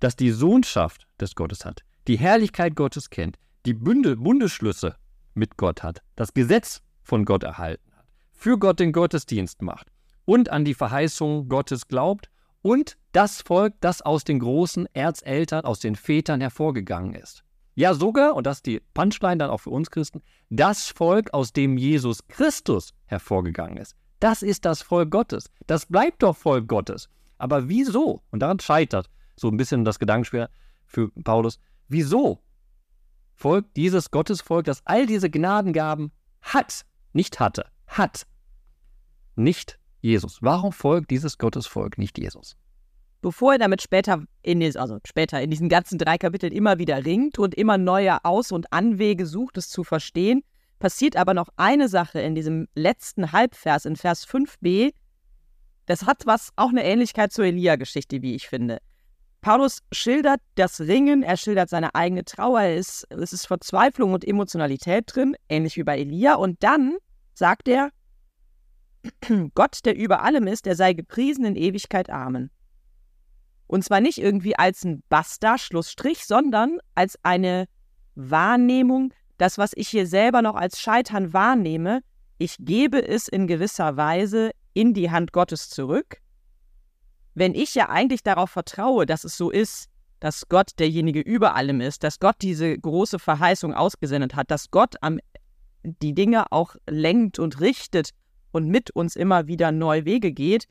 das 0.00 0.16
die 0.16 0.32
Sohnschaft 0.32 1.06
des 1.20 1.36
Gottes 1.36 1.64
hat, 1.64 1.82
die 2.08 2.18
Herrlichkeit 2.18 2.74
Gottes 2.74 3.10
kennt, 3.10 3.38
die 3.64 3.74
Bünde, 3.74 4.16
Bundesschlüsse 4.16 4.96
mit 5.34 5.56
Gott 5.56 5.84
hat, 5.84 6.02
das 6.16 6.34
Gesetz 6.34 6.82
von 7.00 7.24
Gott 7.24 7.44
erhalten 7.44 7.92
hat, 7.96 8.06
für 8.32 8.58
Gott 8.58 8.80
den 8.80 8.90
Gottesdienst 8.90 9.62
macht 9.62 9.93
und 10.24 10.50
an 10.50 10.64
die 10.64 10.74
Verheißung 10.74 11.48
Gottes 11.48 11.88
glaubt 11.88 12.30
und 12.62 12.96
das 13.12 13.42
Volk, 13.42 13.74
das 13.80 14.02
aus 14.02 14.24
den 14.24 14.38
großen 14.38 14.88
Erzeltern, 14.94 15.64
aus 15.64 15.80
den 15.80 15.96
Vätern 15.96 16.40
hervorgegangen 16.40 17.14
ist. 17.14 17.44
Ja, 17.74 17.92
sogar, 17.92 18.34
und 18.34 18.46
das 18.46 18.58
ist 18.58 18.66
die 18.66 18.80
Punchline 18.94 19.38
dann 19.38 19.50
auch 19.50 19.58
für 19.58 19.70
uns 19.70 19.90
Christen, 19.90 20.22
das 20.48 20.88
Volk, 20.88 21.34
aus 21.34 21.52
dem 21.52 21.76
Jesus 21.76 22.26
Christus 22.28 22.94
hervorgegangen 23.06 23.76
ist. 23.76 23.96
Das 24.20 24.42
ist 24.42 24.64
das 24.64 24.80
Volk 24.80 25.10
Gottes. 25.10 25.50
Das 25.66 25.86
bleibt 25.86 26.22
doch 26.22 26.36
Volk 26.36 26.68
Gottes. 26.68 27.08
Aber 27.36 27.68
wieso? 27.68 28.22
Und 28.30 28.40
daran 28.40 28.60
scheitert 28.60 29.10
so 29.36 29.48
ein 29.48 29.56
bisschen 29.56 29.84
das 29.84 29.98
Gedankenspiel 29.98 30.48
für 30.86 31.10
Paulus. 31.10 31.58
Wieso 31.88 32.40
folgt 33.34 33.76
dieses 33.76 34.10
Gottesvolk, 34.10 34.64
das 34.64 34.82
all 34.86 35.06
diese 35.06 35.28
Gnadengaben 35.28 36.12
hat, 36.40 36.86
nicht 37.12 37.40
hatte, 37.40 37.66
hat, 37.86 38.26
nicht 39.34 39.78
Jesus? 40.04 40.42
Warum 40.42 40.70
folgt 40.70 41.10
dieses 41.10 41.38
Gottesvolk 41.38 41.96
nicht 41.96 42.18
Jesus? 42.18 42.58
Bevor 43.22 43.54
er 43.54 43.58
damit 43.58 43.80
später 43.80 44.22
in, 44.42 44.62
also 44.76 44.98
später 45.06 45.40
in 45.40 45.48
diesen 45.48 45.70
ganzen 45.70 45.96
drei 45.96 46.18
Kapiteln 46.18 46.52
immer 46.52 46.78
wieder 46.78 47.06
ringt 47.06 47.38
und 47.38 47.54
immer 47.54 47.78
neue 47.78 48.22
Aus- 48.22 48.52
und 48.52 48.70
Anwege 48.70 49.24
sucht, 49.24 49.56
es 49.56 49.70
zu 49.70 49.82
verstehen, 49.82 50.44
passiert 50.78 51.16
aber 51.16 51.32
noch 51.32 51.48
eine 51.56 51.88
Sache 51.88 52.20
in 52.20 52.34
diesem 52.34 52.68
letzten 52.74 53.32
Halbvers, 53.32 53.86
in 53.86 53.96
Vers 53.96 54.28
5b. 54.28 54.92
Das 55.86 56.04
hat 56.04 56.26
was, 56.26 56.50
auch 56.56 56.68
eine 56.68 56.84
Ähnlichkeit 56.84 57.32
zur 57.32 57.46
Elia-Geschichte, 57.46 58.20
wie 58.20 58.34
ich 58.34 58.46
finde. 58.46 58.80
Paulus 59.40 59.78
schildert 59.90 60.42
das 60.56 60.82
Ringen, 60.82 61.22
er 61.22 61.38
schildert 61.38 61.70
seine 61.70 61.94
eigene 61.94 62.26
Trauer, 62.26 62.60
es 62.60 63.06
ist, 63.08 63.32
ist 63.32 63.46
Verzweiflung 63.46 64.12
und 64.12 64.28
Emotionalität 64.28 65.04
drin, 65.06 65.34
ähnlich 65.48 65.78
wie 65.78 65.82
bei 65.82 65.98
Elia. 65.98 66.34
Und 66.34 66.62
dann 66.62 66.98
sagt 67.32 67.68
er, 67.68 67.88
Gott, 69.54 69.80
der 69.84 69.96
über 69.96 70.22
allem 70.22 70.46
ist, 70.46 70.66
der 70.66 70.76
sei 70.76 70.92
gepriesen 70.92 71.44
in 71.44 71.56
Ewigkeit. 71.56 72.10
Amen. 72.10 72.50
Und 73.66 73.84
zwar 73.84 74.00
nicht 74.00 74.18
irgendwie 74.18 74.56
als 74.56 74.84
ein 74.84 75.02
Basta, 75.08 75.58
Schlussstrich, 75.58 76.26
sondern 76.26 76.78
als 76.94 77.18
eine 77.22 77.66
Wahrnehmung 78.14 79.12
das, 79.38 79.58
was 79.58 79.72
ich 79.74 79.88
hier 79.88 80.06
selber 80.06 80.42
noch 80.42 80.54
als 80.54 80.80
Scheitern 80.80 81.32
wahrnehme, 81.32 82.02
ich 82.38 82.56
gebe 82.58 83.06
es 83.06 83.28
in 83.28 83.46
gewisser 83.46 83.96
Weise 83.96 84.50
in 84.72 84.94
die 84.94 85.10
Hand 85.10 85.32
Gottes 85.32 85.68
zurück. 85.70 86.18
Wenn 87.34 87.54
ich 87.54 87.74
ja 87.74 87.88
eigentlich 87.88 88.22
darauf 88.22 88.50
vertraue, 88.50 89.06
dass 89.06 89.24
es 89.24 89.36
so 89.36 89.50
ist, 89.50 89.88
dass 90.20 90.48
Gott 90.48 90.70
derjenige 90.78 91.20
über 91.20 91.54
allem 91.54 91.80
ist, 91.80 92.04
dass 92.04 92.20
Gott 92.20 92.36
diese 92.42 92.78
große 92.78 93.18
Verheißung 93.18 93.74
ausgesendet 93.74 94.34
hat, 94.34 94.50
dass 94.50 94.70
Gott 94.70 94.94
am, 95.00 95.18
die 95.82 96.14
Dinge 96.14 96.50
auch 96.52 96.76
lenkt 96.88 97.38
und 97.38 97.60
richtet 97.60 98.10
und 98.54 98.68
mit 98.68 98.92
uns 98.92 99.16
immer 99.16 99.48
wieder 99.48 99.72
neue 99.72 100.04
Wege 100.04 100.30
geht, 100.30 100.68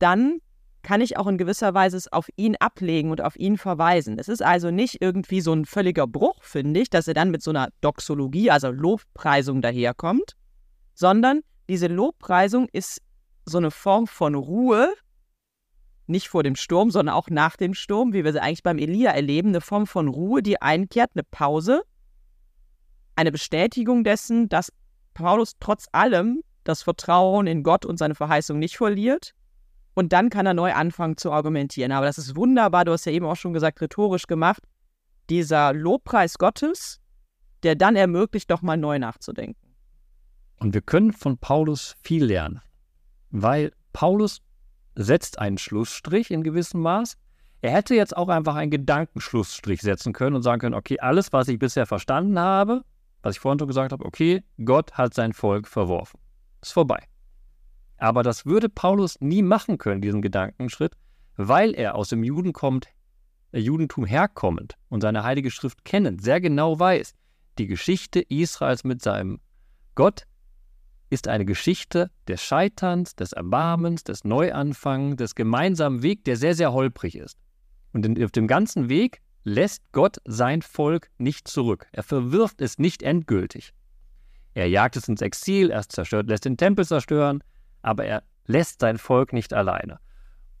dann 0.00 0.40
kann 0.82 1.00
ich 1.00 1.16
auch 1.16 1.28
in 1.28 1.38
gewisser 1.38 1.72
Weise 1.72 1.96
es 1.96 2.12
auf 2.12 2.28
ihn 2.36 2.56
ablegen 2.56 3.10
und 3.10 3.22
auf 3.22 3.36
ihn 3.36 3.56
verweisen. 3.56 4.18
Es 4.18 4.28
ist 4.28 4.42
also 4.42 4.72
nicht 4.72 5.00
irgendwie 5.00 5.40
so 5.40 5.52
ein 5.52 5.64
völliger 5.64 6.08
Bruch, 6.08 6.42
finde 6.42 6.80
ich, 6.80 6.90
dass 6.90 7.06
er 7.06 7.14
dann 7.14 7.30
mit 7.30 7.40
so 7.40 7.50
einer 7.50 7.68
Doxologie, 7.80 8.50
also 8.50 8.70
Lobpreisung 8.70 9.62
daherkommt, 9.62 10.32
sondern 10.92 11.40
diese 11.68 11.86
Lobpreisung 11.86 12.68
ist 12.72 13.00
so 13.46 13.58
eine 13.58 13.70
Form 13.70 14.08
von 14.08 14.34
Ruhe, 14.34 14.92
nicht 16.06 16.28
vor 16.28 16.42
dem 16.42 16.56
Sturm, 16.56 16.90
sondern 16.90 17.14
auch 17.14 17.30
nach 17.30 17.56
dem 17.56 17.74
Sturm, 17.74 18.12
wie 18.12 18.24
wir 18.24 18.32
sie 18.32 18.42
eigentlich 18.42 18.64
beim 18.64 18.78
Elia 18.78 19.12
erleben, 19.12 19.50
eine 19.50 19.60
Form 19.60 19.86
von 19.86 20.08
Ruhe, 20.08 20.42
die 20.42 20.60
einkehrt, 20.60 21.12
eine 21.14 21.22
Pause, 21.22 21.82
eine 23.14 23.30
Bestätigung 23.30 24.02
dessen, 24.02 24.48
dass 24.48 24.72
Paulus 25.14 25.52
trotz 25.60 25.86
allem 25.92 26.42
das 26.64 26.82
Vertrauen 26.82 27.46
in 27.46 27.62
Gott 27.62 27.84
und 27.84 27.98
seine 27.98 28.14
Verheißung 28.14 28.58
nicht 28.58 28.76
verliert 28.76 29.34
und 29.94 30.12
dann 30.12 30.28
kann 30.28 30.46
er 30.46 30.54
neu 30.54 30.72
anfangen 30.72 31.16
zu 31.16 31.32
argumentieren. 31.32 31.92
Aber 31.92 32.06
das 32.06 32.18
ist 32.18 32.36
wunderbar, 32.36 32.84
du 32.84 32.92
hast 32.92 33.06
ja 33.06 33.12
eben 33.12 33.26
auch 33.26 33.36
schon 33.36 33.52
gesagt, 33.52 33.80
rhetorisch 33.80 34.26
gemacht. 34.26 34.62
Dieser 35.30 35.72
Lobpreis 35.72 36.36
Gottes, 36.36 37.00
der 37.62 37.76
dann 37.76 37.96
ermöglicht, 37.96 38.50
doch 38.50 38.60
mal 38.60 38.76
neu 38.76 38.98
nachzudenken. 38.98 39.56
Und 40.58 40.74
wir 40.74 40.82
können 40.82 41.12
von 41.12 41.38
Paulus 41.38 41.96
viel 42.02 42.24
lernen, 42.24 42.60
weil 43.30 43.72
Paulus 43.92 44.42
setzt 44.96 45.38
einen 45.38 45.58
Schlussstrich 45.58 46.30
in 46.30 46.42
gewissem 46.42 46.80
Maß. 46.82 47.16
Er 47.62 47.70
hätte 47.72 47.94
jetzt 47.94 48.16
auch 48.16 48.28
einfach 48.28 48.56
einen 48.56 48.70
Gedankenschlussstrich 48.70 49.80
setzen 49.80 50.12
können 50.12 50.36
und 50.36 50.42
sagen 50.42 50.60
können, 50.60 50.74
okay, 50.74 50.98
alles, 51.00 51.32
was 51.32 51.48
ich 51.48 51.58
bisher 51.58 51.86
verstanden 51.86 52.38
habe, 52.38 52.84
was 53.22 53.36
ich 53.36 53.40
vorhin 53.40 53.58
schon 53.58 53.68
gesagt 53.68 53.92
habe, 53.92 54.04
okay, 54.04 54.42
Gott 54.64 54.92
hat 54.92 55.14
sein 55.14 55.32
Volk 55.32 55.66
verworfen. 55.66 56.20
Ist 56.64 56.72
vorbei. 56.72 57.06
Aber 57.98 58.22
das 58.22 58.46
würde 58.46 58.70
Paulus 58.70 59.20
nie 59.20 59.42
machen 59.42 59.76
können, 59.76 60.00
diesen 60.00 60.22
Gedankenschritt, 60.22 60.96
weil 61.36 61.74
er 61.74 61.94
aus 61.94 62.08
dem 62.08 62.24
Juden 62.24 62.54
kommt, 62.54 62.88
äh, 63.52 63.60
Judentum 63.60 64.06
herkommend 64.06 64.78
und 64.88 65.02
seine 65.02 65.24
heilige 65.24 65.50
Schrift 65.50 65.84
kennend, 65.84 66.22
sehr 66.22 66.40
genau 66.40 66.78
weiß, 66.80 67.14
die 67.58 67.66
Geschichte 67.66 68.20
Israels 68.20 68.82
mit 68.82 69.02
seinem 69.02 69.40
Gott 69.94 70.26
ist 71.10 71.28
eine 71.28 71.44
Geschichte 71.44 72.10
des 72.28 72.40
Scheiterns, 72.42 73.14
des 73.14 73.34
Erbarmens, 73.34 74.02
des 74.02 74.24
Neuanfangs, 74.24 75.16
des 75.16 75.34
gemeinsamen 75.34 76.02
Wegs, 76.02 76.22
der 76.22 76.36
sehr, 76.36 76.54
sehr 76.54 76.72
holprig 76.72 77.14
ist. 77.14 77.38
Und 77.92 78.22
auf 78.22 78.30
dem 78.32 78.46
ganzen 78.46 78.88
Weg 78.88 79.20
lässt 79.44 79.82
Gott 79.92 80.16
sein 80.24 80.62
Volk 80.62 81.10
nicht 81.18 81.46
zurück. 81.46 81.86
Er 81.92 82.04
verwirft 82.04 82.62
es 82.62 82.78
nicht 82.78 83.02
endgültig. 83.02 83.74
Er 84.54 84.68
jagt 84.68 84.96
es 84.96 85.08
ins 85.08 85.20
Exil, 85.20 85.70
er 85.70 85.88
zerstört, 85.88 86.28
lässt 86.28 86.44
den 86.44 86.56
Tempel 86.56 86.86
zerstören, 86.86 87.42
aber 87.82 88.04
er 88.04 88.22
lässt 88.46 88.80
sein 88.80 88.98
Volk 88.98 89.32
nicht 89.32 89.52
alleine. 89.52 89.98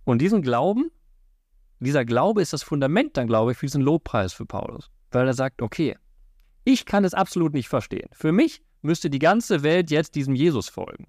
Und 0.04 0.18
diesen 0.18 0.42
Glauben, 0.42 0.90
dieser 1.78 2.04
Glaube 2.04 2.42
ist 2.42 2.52
das 2.52 2.62
Fundament 2.62 3.16
dann, 3.16 3.26
glaube 3.26 3.52
ich, 3.52 3.58
für 3.58 3.66
diesen 3.66 3.82
Lobpreis 3.82 4.32
für 4.32 4.46
Paulus. 4.46 4.90
Weil 5.10 5.26
er 5.26 5.34
sagt, 5.34 5.62
okay, 5.62 5.96
ich 6.64 6.86
kann 6.86 7.04
es 7.04 7.14
absolut 7.14 7.52
nicht 7.52 7.68
verstehen. 7.68 8.08
Für 8.12 8.32
mich 8.32 8.62
müsste 8.82 9.10
die 9.10 9.18
ganze 9.18 9.62
Welt 9.62 9.90
jetzt 9.90 10.14
diesem 10.14 10.34
Jesus 10.34 10.68
folgen. 10.68 11.06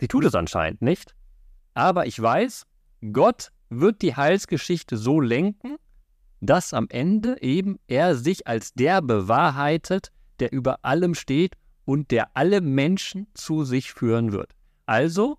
Sie 0.00 0.08
tut 0.08 0.24
es 0.24 0.34
anscheinend 0.34 0.82
nicht. 0.82 1.14
Aber 1.74 2.06
ich 2.06 2.20
weiß, 2.20 2.66
Gott 3.12 3.50
wird 3.70 4.02
die 4.02 4.14
Heilsgeschichte 4.14 4.96
so 4.96 5.20
lenken, 5.20 5.76
dass 6.40 6.74
am 6.74 6.88
Ende 6.90 7.40
eben 7.40 7.78
er 7.86 8.14
sich 8.16 8.46
als 8.46 8.74
der 8.74 9.00
bewahrheitet, 9.00 10.10
der 10.40 10.52
über 10.52 10.84
allem 10.84 11.14
steht 11.14 11.54
und 11.84 12.10
der 12.10 12.36
alle 12.36 12.60
Menschen 12.60 13.26
zu 13.34 13.64
sich 13.64 13.92
führen 13.92 14.32
wird. 14.32 14.54
Also, 14.86 15.38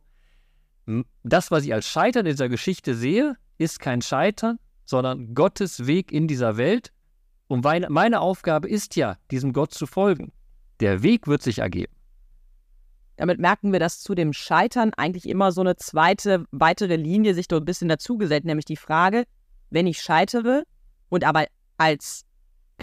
das, 1.23 1.51
was 1.51 1.63
ich 1.63 1.73
als 1.73 1.87
Scheitern 1.87 2.25
in 2.25 2.33
dieser 2.33 2.49
Geschichte 2.49 2.95
sehe, 2.95 3.37
ist 3.57 3.79
kein 3.79 4.01
Scheitern, 4.01 4.59
sondern 4.85 5.33
Gottes 5.33 5.87
Weg 5.87 6.11
in 6.11 6.27
dieser 6.27 6.57
Welt. 6.57 6.91
Und 7.47 7.63
meine 7.63 8.19
Aufgabe 8.19 8.67
ist 8.67 8.95
ja, 8.95 9.17
diesem 9.31 9.53
Gott 9.53 9.73
zu 9.73 9.85
folgen. 9.85 10.31
Der 10.79 11.03
Weg 11.03 11.27
wird 11.27 11.41
sich 11.41 11.59
ergeben. 11.59 11.93
Damit 13.15 13.39
merken 13.39 13.71
wir, 13.71 13.79
dass 13.79 14.01
zu 14.01 14.15
dem 14.15 14.33
Scheitern 14.33 14.91
eigentlich 14.97 15.29
immer 15.29 15.51
so 15.51 15.61
eine 15.61 15.75
zweite, 15.75 16.45
weitere 16.51 16.95
Linie 16.95 17.35
sich 17.35 17.45
so 17.49 17.57
ein 17.57 17.65
bisschen 17.65 17.87
dazugesellt, 17.87 18.43
nämlich 18.43 18.65
die 18.65 18.75
Frage, 18.75 19.25
wenn 19.69 19.87
ich 19.87 20.01
scheitere 20.01 20.63
und 21.09 21.23
aber 21.23 21.45
als 21.77 22.25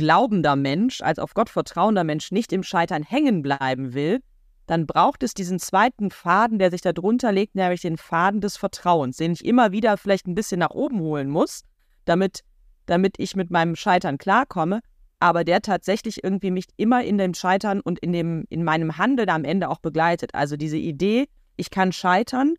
glaubender 0.00 0.56
Mensch, 0.56 1.02
als 1.02 1.18
auf 1.18 1.34
Gott 1.34 1.50
vertrauender 1.50 2.04
Mensch 2.04 2.32
nicht 2.32 2.54
im 2.54 2.62
Scheitern 2.62 3.02
hängen 3.02 3.42
bleiben 3.42 3.92
will, 3.92 4.20
dann 4.64 4.86
braucht 4.86 5.22
es 5.22 5.34
diesen 5.34 5.58
zweiten 5.58 6.10
Faden, 6.10 6.58
der 6.58 6.70
sich 6.70 6.80
darunter 6.80 7.32
legt, 7.32 7.54
nämlich 7.54 7.82
den 7.82 7.98
Faden 7.98 8.40
des 8.40 8.56
Vertrauens, 8.56 9.18
den 9.18 9.32
ich 9.32 9.44
immer 9.44 9.72
wieder 9.72 9.98
vielleicht 9.98 10.26
ein 10.26 10.34
bisschen 10.34 10.60
nach 10.60 10.70
oben 10.70 11.00
holen 11.00 11.28
muss, 11.28 11.64
damit, 12.06 12.40
damit 12.86 13.16
ich 13.18 13.36
mit 13.36 13.50
meinem 13.50 13.76
Scheitern 13.76 14.16
klarkomme, 14.16 14.80
aber 15.18 15.44
der 15.44 15.60
tatsächlich 15.60 16.24
irgendwie 16.24 16.50
mich 16.50 16.64
immer 16.78 17.04
in 17.04 17.18
dem 17.18 17.34
Scheitern 17.34 17.82
und 17.82 17.98
in, 17.98 18.12
dem, 18.12 18.46
in 18.48 18.64
meinem 18.64 18.96
Handeln 18.96 19.28
am 19.28 19.44
Ende 19.44 19.68
auch 19.68 19.80
begleitet. 19.80 20.34
Also 20.34 20.56
diese 20.56 20.78
Idee, 20.78 21.28
ich 21.56 21.70
kann 21.70 21.92
scheitern, 21.92 22.54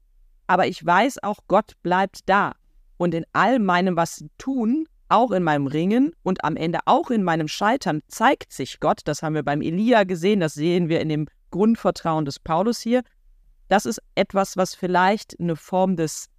aber 0.45 0.67
ich 0.67 0.86
weiß 0.86 1.23
auch, 1.23 1.39
Gott 1.47 1.73
bleibt 1.82 2.19
da. 2.27 2.51
Und 2.97 3.15
in 3.15 3.25
all 3.34 3.58
meinem 3.58 3.95
was 3.95 4.23
tun, 4.38 4.86
auch 5.12 5.32
in 5.32 5.43
meinem 5.43 5.67
Ringen 5.67 6.13
und 6.24 6.43
am 6.43 6.56
Ende 6.56 6.80
auch 6.86 7.10
in 7.10 7.24
meinem 7.24 7.47
Scheitern 7.47 8.02
zeigt 8.08 8.52
sich 8.52 8.80
Gott. 8.80 9.02
Das 9.06 9.21
haben 9.24 9.36
wir 9.36 9.43
beim 9.43 9.62
Elia 9.62 10.04
gesehen, 10.04 10.39
das 10.39 10.54
sehen 10.54 10.89
wir 10.89 11.02
in 11.02 11.10
dem 11.10 11.28
Grundvertrauen 11.52 12.26
des 12.26 12.39
Paulus 12.39 12.80
hier. 12.80 13.04
Das 13.67 13.86
ist 13.86 14.02
etwas, 14.15 14.58
was 14.58 14.76
vielleicht 14.76 15.39
eine 15.39 15.56
Form 15.56 15.95
des 15.95 16.30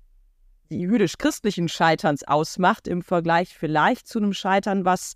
jüdisch-christlichen 0.70 1.68
Scheiterns 1.68 2.24
ausmacht, 2.24 2.88
im 2.88 3.02
Vergleich 3.02 3.54
vielleicht 3.56 4.08
zu 4.08 4.18
einem 4.18 4.32
Scheitern, 4.32 4.84
was 4.84 5.14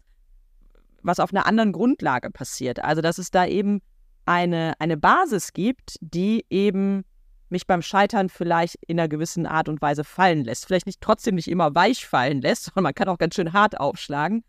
was 1.02 1.20
auf 1.20 1.32
einer 1.32 1.46
anderen 1.46 1.72
Grundlage 1.72 2.30
passiert. 2.30 2.82
Also 2.82 3.00
dass 3.00 3.18
es 3.18 3.30
da 3.30 3.46
eben 3.46 3.80
eine, 4.26 4.74
eine 4.80 4.96
Basis 4.96 5.52
gibt, 5.52 5.96
die 6.00 6.44
eben 6.50 7.04
mich 7.48 7.66
beim 7.66 7.82
Scheitern 7.82 8.28
vielleicht 8.28 8.76
in 8.86 8.98
einer 8.98 9.08
gewissen 9.08 9.46
Art 9.46 9.68
und 9.68 9.80
Weise 9.80 10.04
fallen 10.04 10.44
lässt. 10.44 10.66
Vielleicht 10.66 10.86
nicht 10.86 11.00
trotzdem 11.00 11.36
nicht 11.36 11.48
immer 11.48 11.74
weich 11.74 12.06
fallen 12.06 12.40
lässt, 12.40 12.64
sondern 12.66 12.84
man 12.84 12.94
kann 12.94 13.08
auch 13.08 13.18
ganz 13.18 13.34
schön 13.34 13.52
hart 13.52 13.78
aufschlagen, 13.78 14.44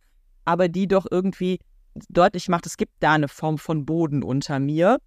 aber 0.45 0.67
die 0.67 0.87
doch 0.87 1.05
irgendwie 1.09 1.59
deutlich 2.09 2.47
macht, 2.49 2.65
es 2.65 2.77
gibt 2.77 2.93
da 2.99 3.13
eine 3.13 3.27
Form 3.27 3.57
von 3.57 3.85
Boden 3.85 4.23
unter 4.23 4.59
mir 4.59 4.99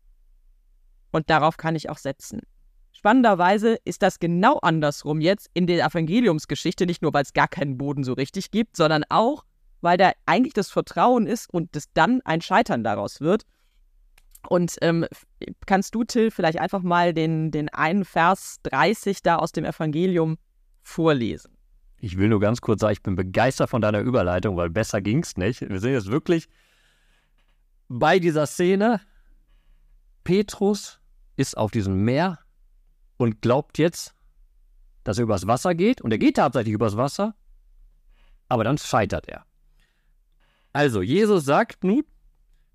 und 1.13 1.31
darauf 1.31 1.57
kann 1.57 1.77
ich 1.77 1.91
auch 1.91 1.99
setzen. 1.99 2.41
Spannenderweise 2.93 3.79
ist 3.85 4.03
das 4.03 4.19
genau 4.19 4.59
andersrum 4.59 5.21
jetzt 5.21 5.49
in 5.55 5.67
der 5.67 5.85
Evangeliumsgeschichte, 5.85 6.87
nicht 6.87 7.03
nur 7.03 7.15
weil 7.15 7.23
es 7.23 7.33
gar 7.33 7.49
keinen 7.49 7.79
Boden 7.79 8.05
so 8.05 8.13
richtig 8.13 8.51
gibt, 8.51 8.77
sondern 8.77 9.05
auch, 9.09 9.45
weil 9.81 9.97
da 9.97 10.13
eigentlich 10.27 10.53
das 10.53 10.71
Vertrauen 10.71 11.27
ist 11.27 11.49
und 11.49 11.75
das 11.75 11.85
dann 11.95 12.21
ein 12.25 12.43
Scheitern 12.43 12.85
daraus 12.85 13.21
wird. 13.21 13.45
Und 14.49 14.77
ähm, 14.81 15.07
kannst 15.67 15.95
du, 15.95 16.05
Till, 16.05 16.31
vielleicht 16.31 16.59
einfach 16.59 16.83
mal 16.83 17.13
den, 17.13 17.51
den 17.51 17.69
einen 17.69 18.05
Vers 18.05 18.59
30 18.65 19.23
da 19.23 19.37
aus 19.37 19.53
dem 19.53 19.65
Evangelium 19.65 20.39
vorlesen? 20.83 21.57
Ich 21.99 22.17
will 22.17 22.29
nur 22.29 22.41
ganz 22.41 22.61
kurz 22.61 22.81
sagen, 22.81 22.93
ich 22.93 23.03
bin 23.03 23.15
begeistert 23.15 23.69
von 23.69 23.83
deiner 23.83 24.01
Überleitung, 24.01 24.57
weil 24.57 24.71
besser 24.71 25.03
ging 25.03 25.23
es 25.23 25.37
nicht. 25.37 25.61
Wir 25.61 25.81
sind 25.81 25.93
jetzt 25.93 26.11
wirklich 26.11 26.49
bei 27.89 28.19
dieser 28.19 28.47
Szene. 28.47 29.01
Petrus 30.25 31.01
ist 31.37 31.57
auf 31.57 31.71
diesem 31.71 32.05
Meer 32.05 32.39
und 33.19 33.43
glaubt 33.43 33.79
jetzt, 33.79 34.15
dass 35.05 35.19
er 35.19 35.25
übers 35.25 35.47
Wasser 35.47 35.75
geht. 35.75 36.01
Und 36.01 36.11
er 36.11 36.19
geht 36.19 36.37
tatsächlich 36.37 36.75
übers 36.75 36.97
Wasser, 36.97 37.35
aber 38.49 38.65
dann 38.65 38.79
scheitert 38.79 39.29
er. 39.29 39.45
Also, 40.73 41.03
Jesus 41.03 41.45
sagt 41.45 41.85
nun, 41.85 42.05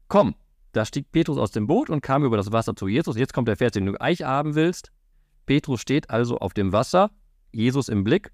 komm, 0.07 0.35
da 0.75 0.85
stieg 0.85 1.11
Petrus 1.11 1.37
aus 1.37 1.51
dem 1.51 1.67
Boot 1.67 1.89
und 1.89 2.01
kam 2.01 2.25
über 2.25 2.37
das 2.37 2.51
Wasser 2.51 2.75
zu 2.75 2.87
Jesus. 2.87 3.15
Jetzt 3.15 3.33
kommt 3.33 3.47
der 3.47 3.55
Vers, 3.55 3.71
den 3.71 3.85
du 3.85 4.01
Eich 4.01 4.23
haben 4.23 4.55
willst. 4.55 4.91
Petrus 5.45 5.79
steht 5.79 6.09
also 6.09 6.37
auf 6.39 6.53
dem 6.53 6.73
Wasser, 6.73 7.11
Jesus 7.51 7.87
im 7.87 8.03
Blick. 8.03 8.31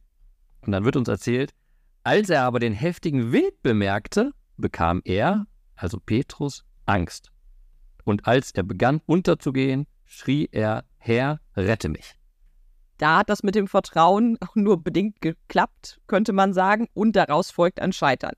Und 0.62 0.72
dann 0.72 0.84
wird 0.84 0.96
uns 0.96 1.08
erzählt, 1.08 1.54
als 2.04 2.30
er 2.30 2.44
aber 2.44 2.60
den 2.60 2.74
heftigen 2.74 3.32
Wind 3.32 3.62
bemerkte, 3.62 4.32
bekam 4.58 5.02
er, 5.06 5.46
also 5.76 6.00
Petrus, 6.00 6.64
Angst. 6.86 7.32
Und 8.06 8.26
als 8.26 8.52
er 8.52 8.64
begann 8.64 9.02
unterzugehen, 9.06 9.86
schrie 10.06 10.50
er, 10.52 10.84
Herr, 10.98 11.40
rette 11.56 11.90
mich. 11.90 12.16
Da 12.98 13.20
hat 13.20 13.30
das 13.30 13.44
mit 13.44 13.56
dem 13.56 13.68
Vertrauen 13.68 14.38
auch 14.42 14.56
nur 14.56 14.84
bedingt 14.84 15.22
geklappt, 15.22 16.00
könnte 16.08 16.34
man 16.34 16.54
sagen, 16.54 16.88
und 16.94 17.16
daraus 17.16 17.52
folgt 17.52 17.80
ein 17.80 17.94
Scheitern. 17.94 18.34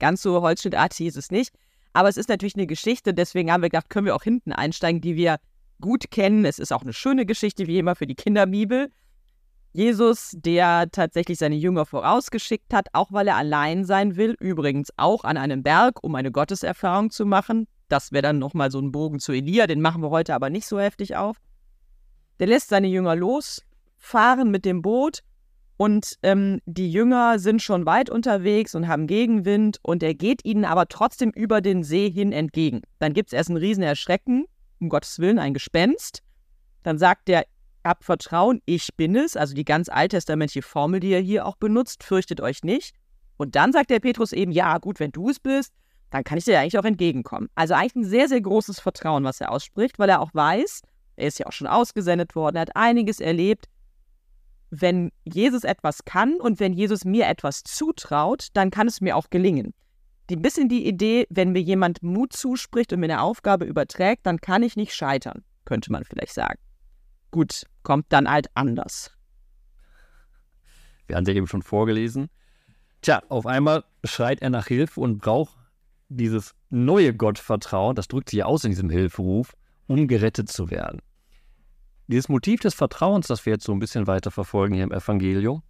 Ganz 0.00 0.22
so 0.22 0.40
holzschnittartig 0.40 1.06
ist 1.06 1.16
es 1.16 1.30
nicht. 1.30 1.52
Aber 1.94 2.08
es 2.08 2.16
ist 2.16 2.28
natürlich 2.28 2.56
eine 2.56 2.66
Geschichte, 2.66 3.14
deswegen 3.14 3.50
haben 3.50 3.62
wir 3.62 3.70
gedacht, 3.70 3.88
können 3.88 4.06
wir 4.06 4.16
auch 4.16 4.22
hinten 4.22 4.52
einsteigen, 4.52 5.00
die 5.00 5.16
wir 5.16 5.38
gut 5.80 6.10
kennen. 6.10 6.44
Es 6.44 6.58
ist 6.58 6.72
auch 6.72 6.82
eine 6.82 6.92
schöne 6.92 7.24
Geschichte, 7.24 7.66
wie 7.66 7.78
immer 7.78 7.94
für 7.94 8.06
die 8.06 8.16
Kinderbibel. 8.16 8.90
Jesus, 9.72 10.32
der 10.34 10.90
tatsächlich 10.90 11.38
seine 11.38 11.54
Jünger 11.54 11.86
vorausgeschickt 11.86 12.74
hat, 12.74 12.88
auch 12.92 13.12
weil 13.12 13.28
er 13.28 13.36
allein 13.36 13.84
sein 13.84 14.16
will, 14.16 14.36
übrigens 14.38 14.90
auch 14.96 15.24
an 15.24 15.36
einem 15.36 15.62
Berg, 15.62 16.02
um 16.02 16.14
eine 16.14 16.30
Gotteserfahrung 16.30 17.10
zu 17.10 17.26
machen. 17.26 17.66
Das 17.88 18.12
wäre 18.12 18.22
dann 18.22 18.38
nochmal 18.38 18.70
so 18.70 18.80
ein 18.80 18.92
Bogen 18.92 19.20
zu 19.20 19.32
Elia, 19.32 19.66
den 19.66 19.80
machen 19.80 20.02
wir 20.02 20.10
heute 20.10 20.34
aber 20.34 20.50
nicht 20.50 20.66
so 20.66 20.78
heftig 20.78 21.16
auf. 21.16 21.36
Der 22.40 22.48
lässt 22.48 22.68
seine 22.68 22.88
Jünger 22.88 23.14
losfahren 23.14 24.50
mit 24.50 24.64
dem 24.64 24.82
Boot 24.82 25.20
und 25.84 26.18
ähm, 26.22 26.62
die 26.64 26.90
Jünger 26.90 27.38
sind 27.38 27.60
schon 27.60 27.84
weit 27.84 28.08
unterwegs 28.08 28.74
und 28.74 28.88
haben 28.88 29.06
Gegenwind 29.06 29.80
und 29.82 30.02
er 30.02 30.14
geht 30.14 30.42
ihnen 30.42 30.64
aber 30.64 30.88
trotzdem 30.88 31.28
über 31.28 31.60
den 31.60 31.82
See 31.82 32.10
hin 32.10 32.32
entgegen. 32.32 32.80
Dann 33.00 33.12
gibt 33.12 33.28
es 33.28 33.32
erst 33.34 33.50
ein 33.50 33.58
Riesenerschrecken, 33.58 34.46
um 34.80 34.88
Gottes 34.88 35.18
Willen, 35.18 35.38
ein 35.38 35.52
Gespenst. 35.52 36.22
Dann 36.84 36.96
sagt 36.96 37.28
er, 37.28 37.44
habt 37.84 38.02
Vertrauen, 38.02 38.62
ich 38.64 38.96
bin 38.96 39.14
es, 39.14 39.36
also 39.36 39.54
die 39.54 39.66
ganz 39.66 39.90
alttestamentliche 39.90 40.62
Formel, 40.62 41.00
die 41.00 41.12
er 41.12 41.20
hier 41.20 41.44
auch 41.44 41.56
benutzt, 41.56 42.02
fürchtet 42.02 42.40
euch 42.40 42.64
nicht. 42.64 42.94
Und 43.36 43.54
dann 43.54 43.70
sagt 43.70 43.90
der 43.90 44.00
Petrus 44.00 44.32
eben, 44.32 44.52
ja 44.52 44.78
gut, 44.78 45.00
wenn 45.00 45.12
du 45.12 45.28
es 45.28 45.38
bist, 45.38 45.74
dann 46.08 46.24
kann 46.24 46.38
ich 46.38 46.46
dir 46.46 46.58
eigentlich 46.58 46.78
auch 46.78 46.86
entgegenkommen. 46.86 47.50
Also 47.56 47.74
eigentlich 47.74 47.96
ein 47.96 48.04
sehr, 48.08 48.28
sehr 48.28 48.40
großes 48.40 48.80
Vertrauen, 48.80 49.24
was 49.24 49.38
er 49.42 49.52
ausspricht, 49.52 49.98
weil 49.98 50.08
er 50.08 50.22
auch 50.22 50.32
weiß, 50.32 50.80
er 51.16 51.28
ist 51.28 51.38
ja 51.38 51.44
auch 51.44 51.52
schon 51.52 51.66
ausgesendet 51.66 52.34
worden, 52.34 52.56
er 52.56 52.62
hat 52.62 52.74
einiges 52.74 53.20
erlebt, 53.20 53.66
wenn 54.70 55.10
Jesus 55.24 55.64
etwas 55.64 56.04
kann 56.04 56.40
und 56.40 56.60
wenn 56.60 56.72
Jesus 56.72 57.04
mir 57.04 57.26
etwas 57.26 57.62
zutraut, 57.62 58.48
dann 58.54 58.70
kann 58.70 58.86
es 58.86 59.00
mir 59.00 59.16
auch 59.16 59.30
gelingen. 59.30 59.74
Ein 60.30 60.42
bisschen 60.42 60.68
die 60.68 60.86
Idee, 60.86 61.26
wenn 61.30 61.52
mir 61.52 61.60
jemand 61.60 62.02
Mut 62.02 62.32
zuspricht 62.32 62.92
und 62.92 63.00
mir 63.00 63.06
eine 63.06 63.20
Aufgabe 63.20 63.66
überträgt, 63.66 64.26
dann 64.26 64.40
kann 64.40 64.62
ich 64.62 64.74
nicht 64.74 64.94
scheitern, 64.94 65.44
könnte 65.64 65.92
man 65.92 66.04
vielleicht 66.04 66.32
sagen. 66.32 66.58
Gut, 67.30 67.66
kommt 67.82 68.06
dann 68.08 68.30
halt 68.30 68.48
anders. 68.54 69.12
Wir 71.06 71.16
haben 71.16 71.24
es 71.24 71.28
ja 71.28 71.34
eben 71.34 71.46
schon 71.46 71.62
vorgelesen. 71.62 72.30
Tja, 73.02 73.22
auf 73.28 73.44
einmal 73.44 73.84
schreit 74.04 74.40
er 74.40 74.48
nach 74.48 74.66
Hilfe 74.66 75.00
und 75.00 75.18
braucht 75.18 75.54
dieses 76.08 76.54
neue 76.70 77.14
Gottvertrauen, 77.14 77.94
das 77.94 78.08
drückt 78.08 78.30
sich 78.30 78.42
aus 78.44 78.64
in 78.64 78.70
diesem 78.70 78.88
Hilferuf, 78.88 79.54
um 79.86 80.08
gerettet 80.08 80.50
zu 80.50 80.70
werden. 80.70 81.02
Dieses 82.06 82.28
Motiv 82.28 82.60
des 82.60 82.74
Vertrauens, 82.74 83.28
das 83.28 83.46
wir 83.46 83.54
jetzt 83.54 83.64
so 83.64 83.72
ein 83.72 83.78
bisschen 83.78 84.06
weiter 84.06 84.30
verfolgen 84.30 84.74
hier 84.74 84.84
im 84.84 84.92
Evangelium, 84.92 85.62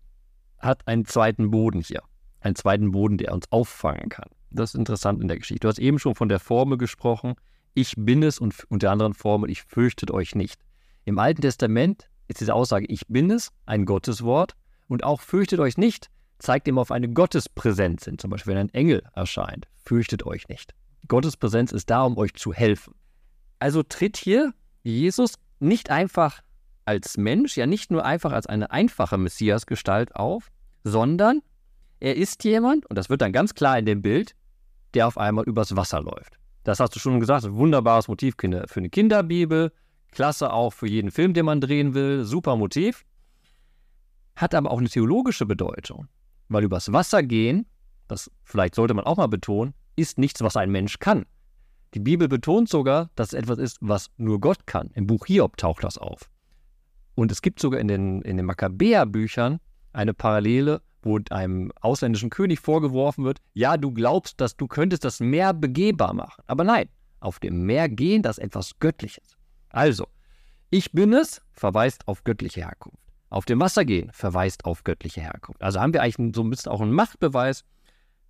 hat 0.58 0.86
einen 0.88 1.04
zweiten 1.04 1.50
Boden 1.50 1.80
hier. 1.80 2.02
Einen 2.40 2.56
zweiten 2.56 2.90
Boden, 2.90 3.18
der 3.18 3.32
uns 3.32 3.50
auffangen 3.52 4.08
kann. 4.08 4.28
Das 4.50 4.70
ist 4.70 4.78
interessant 4.78 5.22
in 5.22 5.28
der 5.28 5.38
Geschichte. 5.38 5.60
Du 5.60 5.68
hast 5.68 5.78
eben 5.78 5.98
schon 5.98 6.14
von 6.14 6.28
der 6.28 6.40
Formel 6.40 6.76
gesprochen. 6.76 7.34
Ich 7.74 7.94
bin 7.96 8.22
es 8.22 8.38
und, 8.38 8.54
der 8.70 8.90
anderen 8.90 9.14
Formel, 9.14 9.48
ich 9.50 9.62
fürchtet 9.62 10.10
euch 10.10 10.34
nicht. 10.34 10.60
Im 11.04 11.18
Alten 11.18 11.42
Testament 11.42 12.08
ist 12.28 12.40
diese 12.40 12.54
Aussage, 12.54 12.86
ich 12.86 13.06
bin 13.08 13.30
es, 13.30 13.50
ein 13.66 13.84
Gotteswort. 13.84 14.56
Und 14.88 15.04
auch 15.04 15.20
fürchtet 15.20 15.60
euch 15.60 15.78
nicht, 15.78 16.10
zeigt 16.38 16.68
immer 16.68 16.82
auf 16.82 16.90
eine 16.90 17.08
Gottespräsenz 17.08 18.04
hin. 18.04 18.18
Zum 18.18 18.30
Beispiel, 18.30 18.52
wenn 18.54 18.60
ein 18.60 18.74
Engel 18.74 19.02
erscheint, 19.14 19.66
fürchtet 19.76 20.26
euch 20.26 20.48
nicht. 20.48 20.74
Gottes 21.08 21.36
Präsenz 21.36 21.72
ist 21.72 21.90
da, 21.90 22.02
um 22.02 22.16
euch 22.16 22.34
zu 22.34 22.52
helfen. 22.52 22.94
Also 23.60 23.82
tritt 23.82 24.16
hier 24.16 24.52
Jesus 24.82 25.34
nicht 25.64 25.90
einfach 25.90 26.40
als 26.84 27.16
Mensch, 27.16 27.56
ja 27.56 27.66
nicht 27.66 27.90
nur 27.90 28.04
einfach 28.04 28.32
als 28.32 28.46
eine 28.46 28.70
einfache 28.70 29.18
Messiasgestalt 29.18 30.14
auf, 30.14 30.50
sondern 30.84 31.42
er 32.00 32.16
ist 32.16 32.44
jemand, 32.44 32.86
und 32.86 32.96
das 32.96 33.08
wird 33.08 33.22
dann 33.22 33.32
ganz 33.32 33.54
klar 33.54 33.78
in 33.78 33.86
dem 33.86 34.02
Bild, 34.02 34.34
der 34.92 35.06
auf 35.06 35.18
einmal 35.18 35.44
übers 35.44 35.74
Wasser 35.74 36.02
läuft. 36.02 36.38
Das 36.62 36.80
hast 36.80 36.94
du 36.94 37.00
schon 37.00 37.20
gesagt, 37.20 37.44
ein 37.44 37.54
wunderbares 37.54 38.08
Motiv 38.08 38.34
für 38.38 38.66
eine 38.76 38.90
Kinderbibel, 38.90 39.72
klasse 40.12 40.52
auch 40.52 40.72
für 40.72 40.86
jeden 40.86 41.10
Film, 41.10 41.34
den 41.34 41.46
man 41.46 41.60
drehen 41.60 41.94
will, 41.94 42.24
super 42.24 42.56
Motiv. 42.56 43.04
Hat 44.36 44.54
aber 44.54 44.70
auch 44.70 44.78
eine 44.78 44.88
theologische 44.88 45.46
Bedeutung, 45.46 46.08
weil 46.48 46.64
übers 46.64 46.92
Wasser 46.92 47.22
gehen, 47.22 47.66
das 48.08 48.30
vielleicht 48.42 48.74
sollte 48.74 48.94
man 48.94 49.04
auch 49.04 49.16
mal 49.16 49.28
betonen, 49.28 49.74
ist 49.96 50.18
nichts, 50.18 50.42
was 50.42 50.56
ein 50.56 50.70
Mensch 50.70 50.98
kann. 50.98 51.24
Die 51.94 52.00
Bibel 52.00 52.26
betont 52.26 52.68
sogar, 52.68 53.10
dass 53.14 53.28
es 53.28 53.34
etwas 53.34 53.58
ist, 53.58 53.78
was 53.80 54.10
nur 54.16 54.40
Gott 54.40 54.66
kann. 54.66 54.90
Im 54.94 55.06
Buch 55.06 55.26
Hiob 55.26 55.56
taucht 55.56 55.84
das 55.84 55.96
auf. 55.96 56.28
Und 57.14 57.30
es 57.30 57.40
gibt 57.40 57.60
sogar 57.60 57.78
in 57.78 57.86
den, 57.86 58.22
in 58.22 58.36
den 58.36 58.46
Makkabäer-Büchern 58.46 59.60
eine 59.92 60.12
Parallele, 60.12 60.82
wo 61.02 61.20
einem 61.30 61.70
ausländischen 61.80 62.30
König 62.30 62.58
vorgeworfen 62.58 63.24
wird, 63.24 63.38
ja, 63.52 63.76
du 63.76 63.92
glaubst, 63.92 64.40
dass 64.40 64.56
du 64.56 64.66
könntest 64.66 65.04
das 65.04 65.20
Meer 65.20 65.52
begehbar 65.52 66.14
machen. 66.14 66.42
Aber 66.46 66.64
nein, 66.64 66.88
auf 67.20 67.38
dem 67.38 67.64
Meer 67.64 67.88
gehen, 67.88 68.22
das 68.22 68.38
ist 68.38 68.44
etwas 68.44 68.78
Göttliches. 68.80 69.36
Also, 69.68 70.08
ich 70.70 70.90
bin 70.92 71.12
es, 71.12 71.40
verweist 71.52 72.08
auf 72.08 72.24
göttliche 72.24 72.62
Herkunft. 72.62 72.98
Auf 73.28 73.44
dem 73.44 73.60
Wasser 73.60 73.84
gehen, 73.84 74.10
verweist 74.12 74.64
auf 74.64 74.82
göttliche 74.82 75.20
Herkunft. 75.20 75.62
Also 75.62 75.80
haben 75.80 75.92
wir 75.92 76.02
eigentlich 76.02 76.34
so 76.34 76.42
ein 76.42 76.50
bisschen 76.50 76.72
auch 76.72 76.80
einen 76.80 76.92
Machtbeweis, 76.92 77.64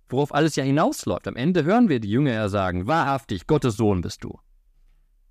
worauf 0.09 0.33
alles 0.33 0.55
ja 0.55 0.63
hinausläuft. 0.63 1.27
Am 1.27 1.35
Ende 1.35 1.63
hören 1.63 1.89
wir 1.89 1.99
die 1.99 2.09
Jünger 2.09 2.33
ja 2.33 2.49
sagen, 2.49 2.87
wahrhaftig, 2.87 3.47
Gottes 3.47 3.77
Sohn 3.77 4.01
bist 4.01 4.23
du. 4.23 4.39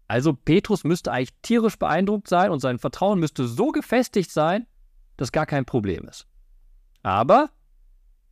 Also 0.06 0.34
Petrus 0.34 0.84
müsste 0.84 1.12
eigentlich 1.12 1.34
tierisch 1.42 1.78
beeindruckt 1.78 2.28
sein 2.28 2.50
und 2.50 2.60
sein 2.60 2.78
Vertrauen 2.78 3.18
müsste 3.18 3.46
so 3.46 3.68
gefestigt 3.68 4.30
sein, 4.30 4.66
dass 5.16 5.32
gar 5.32 5.46
kein 5.46 5.64
Problem 5.64 6.06
ist. 6.08 6.26
Aber 7.02 7.50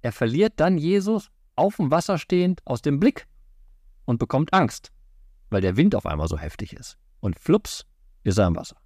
er 0.03 0.13
verliert 0.13 0.55
dann 0.57 0.79
Jesus 0.79 1.31
auf 1.57 1.77
dem 1.77 1.91
Wasser 1.91 2.19
stehend 2.19 2.61
aus 2.65 2.83
dem 2.83 2.99
Blick 2.99 3.27
und 4.05 4.19
bekommt 4.19 4.53
Angst, 4.53 4.91
weil 5.51 5.61
der 5.61 5.77
Wind 5.77 5.95
auf 5.95 6.07
einmal 6.07 6.29
so 6.29 6.39
heftig 6.39 6.73
ist. 6.73 6.99
Und 7.21 7.39
flups 7.39 7.87
ist 8.25 8.39
er 8.39 8.49
im 8.49 8.57
Wasser. 8.57 8.77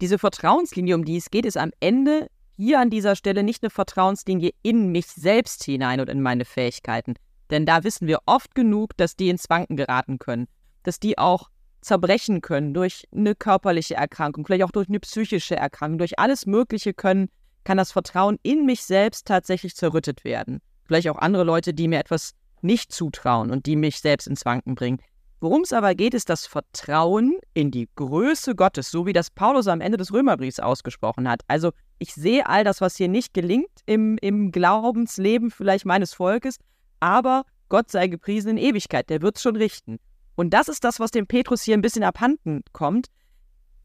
Diese 0.00 0.18
Vertrauenslinie, 0.18 0.94
um 0.94 1.04
die 1.04 1.16
es 1.16 1.30
geht, 1.30 1.46
ist 1.46 1.56
am 1.56 1.70
Ende 1.80 2.28
hier 2.56 2.80
an 2.80 2.90
dieser 2.90 3.16
Stelle 3.16 3.42
nicht 3.42 3.62
eine 3.62 3.70
Vertrauenslinie 3.70 4.50
in 4.62 4.92
mich 4.92 5.06
selbst 5.06 5.64
hinein 5.64 6.00
und 6.00 6.08
in 6.08 6.22
meine 6.22 6.44
Fähigkeiten. 6.44 7.14
Denn 7.50 7.66
da 7.66 7.84
wissen 7.84 8.06
wir 8.06 8.20
oft 8.26 8.54
genug, 8.54 8.96
dass 8.96 9.16
die 9.16 9.28
ins 9.28 9.50
Wanken 9.50 9.76
geraten 9.76 10.18
können. 10.18 10.46
Dass 10.82 11.00
die 11.00 11.18
auch 11.18 11.50
zerbrechen 11.80 12.40
können 12.40 12.72
durch 12.72 13.06
eine 13.14 13.34
körperliche 13.34 13.94
Erkrankung, 13.94 14.46
vielleicht 14.46 14.64
auch 14.64 14.70
durch 14.70 14.88
eine 14.88 15.00
psychische 15.00 15.56
Erkrankung, 15.56 15.98
durch 15.98 16.18
alles 16.18 16.46
Mögliche 16.46 16.94
können, 16.94 17.28
kann 17.64 17.76
das 17.76 17.92
Vertrauen 17.92 18.38
in 18.42 18.64
mich 18.64 18.82
selbst 18.84 19.26
tatsächlich 19.26 19.74
zerrüttet 19.76 20.24
werden. 20.24 20.60
Vielleicht 20.84 21.08
auch 21.08 21.18
andere 21.18 21.44
Leute, 21.44 21.74
die 21.74 21.88
mir 21.88 21.98
etwas 21.98 22.34
nicht 22.62 22.92
zutrauen 22.92 23.50
und 23.50 23.66
die 23.66 23.76
mich 23.76 24.00
selbst 24.00 24.26
ins 24.26 24.44
Wanken 24.44 24.74
bringen. 24.74 25.00
Worum 25.44 25.60
es 25.60 25.74
aber 25.74 25.94
geht, 25.94 26.14
ist 26.14 26.30
das 26.30 26.46
Vertrauen 26.46 27.36
in 27.52 27.70
die 27.70 27.90
Größe 27.96 28.54
Gottes, 28.54 28.90
so 28.90 29.04
wie 29.04 29.12
das 29.12 29.30
Paulus 29.30 29.66
am 29.66 29.82
Ende 29.82 29.98
des 29.98 30.10
Römerbriefs 30.10 30.58
ausgesprochen 30.58 31.28
hat. 31.28 31.42
Also 31.48 31.72
ich 31.98 32.14
sehe 32.14 32.48
all 32.48 32.64
das, 32.64 32.80
was 32.80 32.96
hier 32.96 33.08
nicht 33.08 33.34
gelingt 33.34 33.68
im, 33.84 34.16
im 34.22 34.52
Glaubensleben 34.52 35.50
vielleicht 35.50 35.84
meines 35.84 36.14
Volkes, 36.14 36.56
aber 36.98 37.44
Gott 37.68 37.90
sei 37.90 38.06
gepriesen 38.06 38.52
in 38.52 38.56
Ewigkeit, 38.56 39.10
der 39.10 39.20
wird 39.20 39.36
es 39.36 39.42
schon 39.42 39.56
richten. 39.56 39.98
Und 40.34 40.54
das 40.54 40.68
ist 40.70 40.82
das, 40.82 40.98
was 40.98 41.10
dem 41.10 41.26
Petrus 41.26 41.60
hier 41.60 41.76
ein 41.76 41.82
bisschen 41.82 42.04
abhanden 42.04 42.62
kommt, 42.72 43.08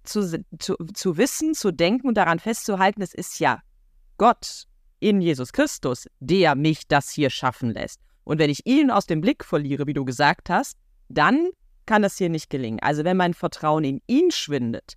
zu, 0.06 0.42
zu, 0.60 0.78
zu 0.94 1.18
wissen, 1.18 1.56
zu 1.56 1.74
denken 1.74 2.08
und 2.08 2.16
daran 2.16 2.40
festzuhalten, 2.40 3.02
es 3.02 3.14
ist 3.14 3.38
ja 3.42 3.60
Gott 4.18 4.64
in 5.02 5.20
Jesus 5.20 5.52
Christus, 5.52 6.08
der 6.22 6.56
mich 6.56 6.88
das 6.88 7.10
hier 7.10 7.30
schaffen 7.30 7.72
lässt. 7.72 8.00
Und 8.24 8.40
wenn 8.40 8.50
ich 8.50 8.66
ihn 8.66 8.90
aus 8.90 9.08
dem 9.08 9.20
Blick 9.20 9.44
verliere, 9.44 9.88
wie 9.88 9.94
du 9.94 10.06
gesagt 10.06 10.50
hast, 10.50 10.78
dann 11.10 11.50
kann 11.86 12.02
das 12.02 12.18
hier 12.18 12.30
nicht 12.30 12.50
gelingen. 12.50 12.80
Also 12.82 13.04
wenn 13.04 13.18
mein 13.18 13.34
Vertrauen 13.34 13.84
in 13.84 14.02
ihn 14.08 14.32
schwindet, 14.32 14.94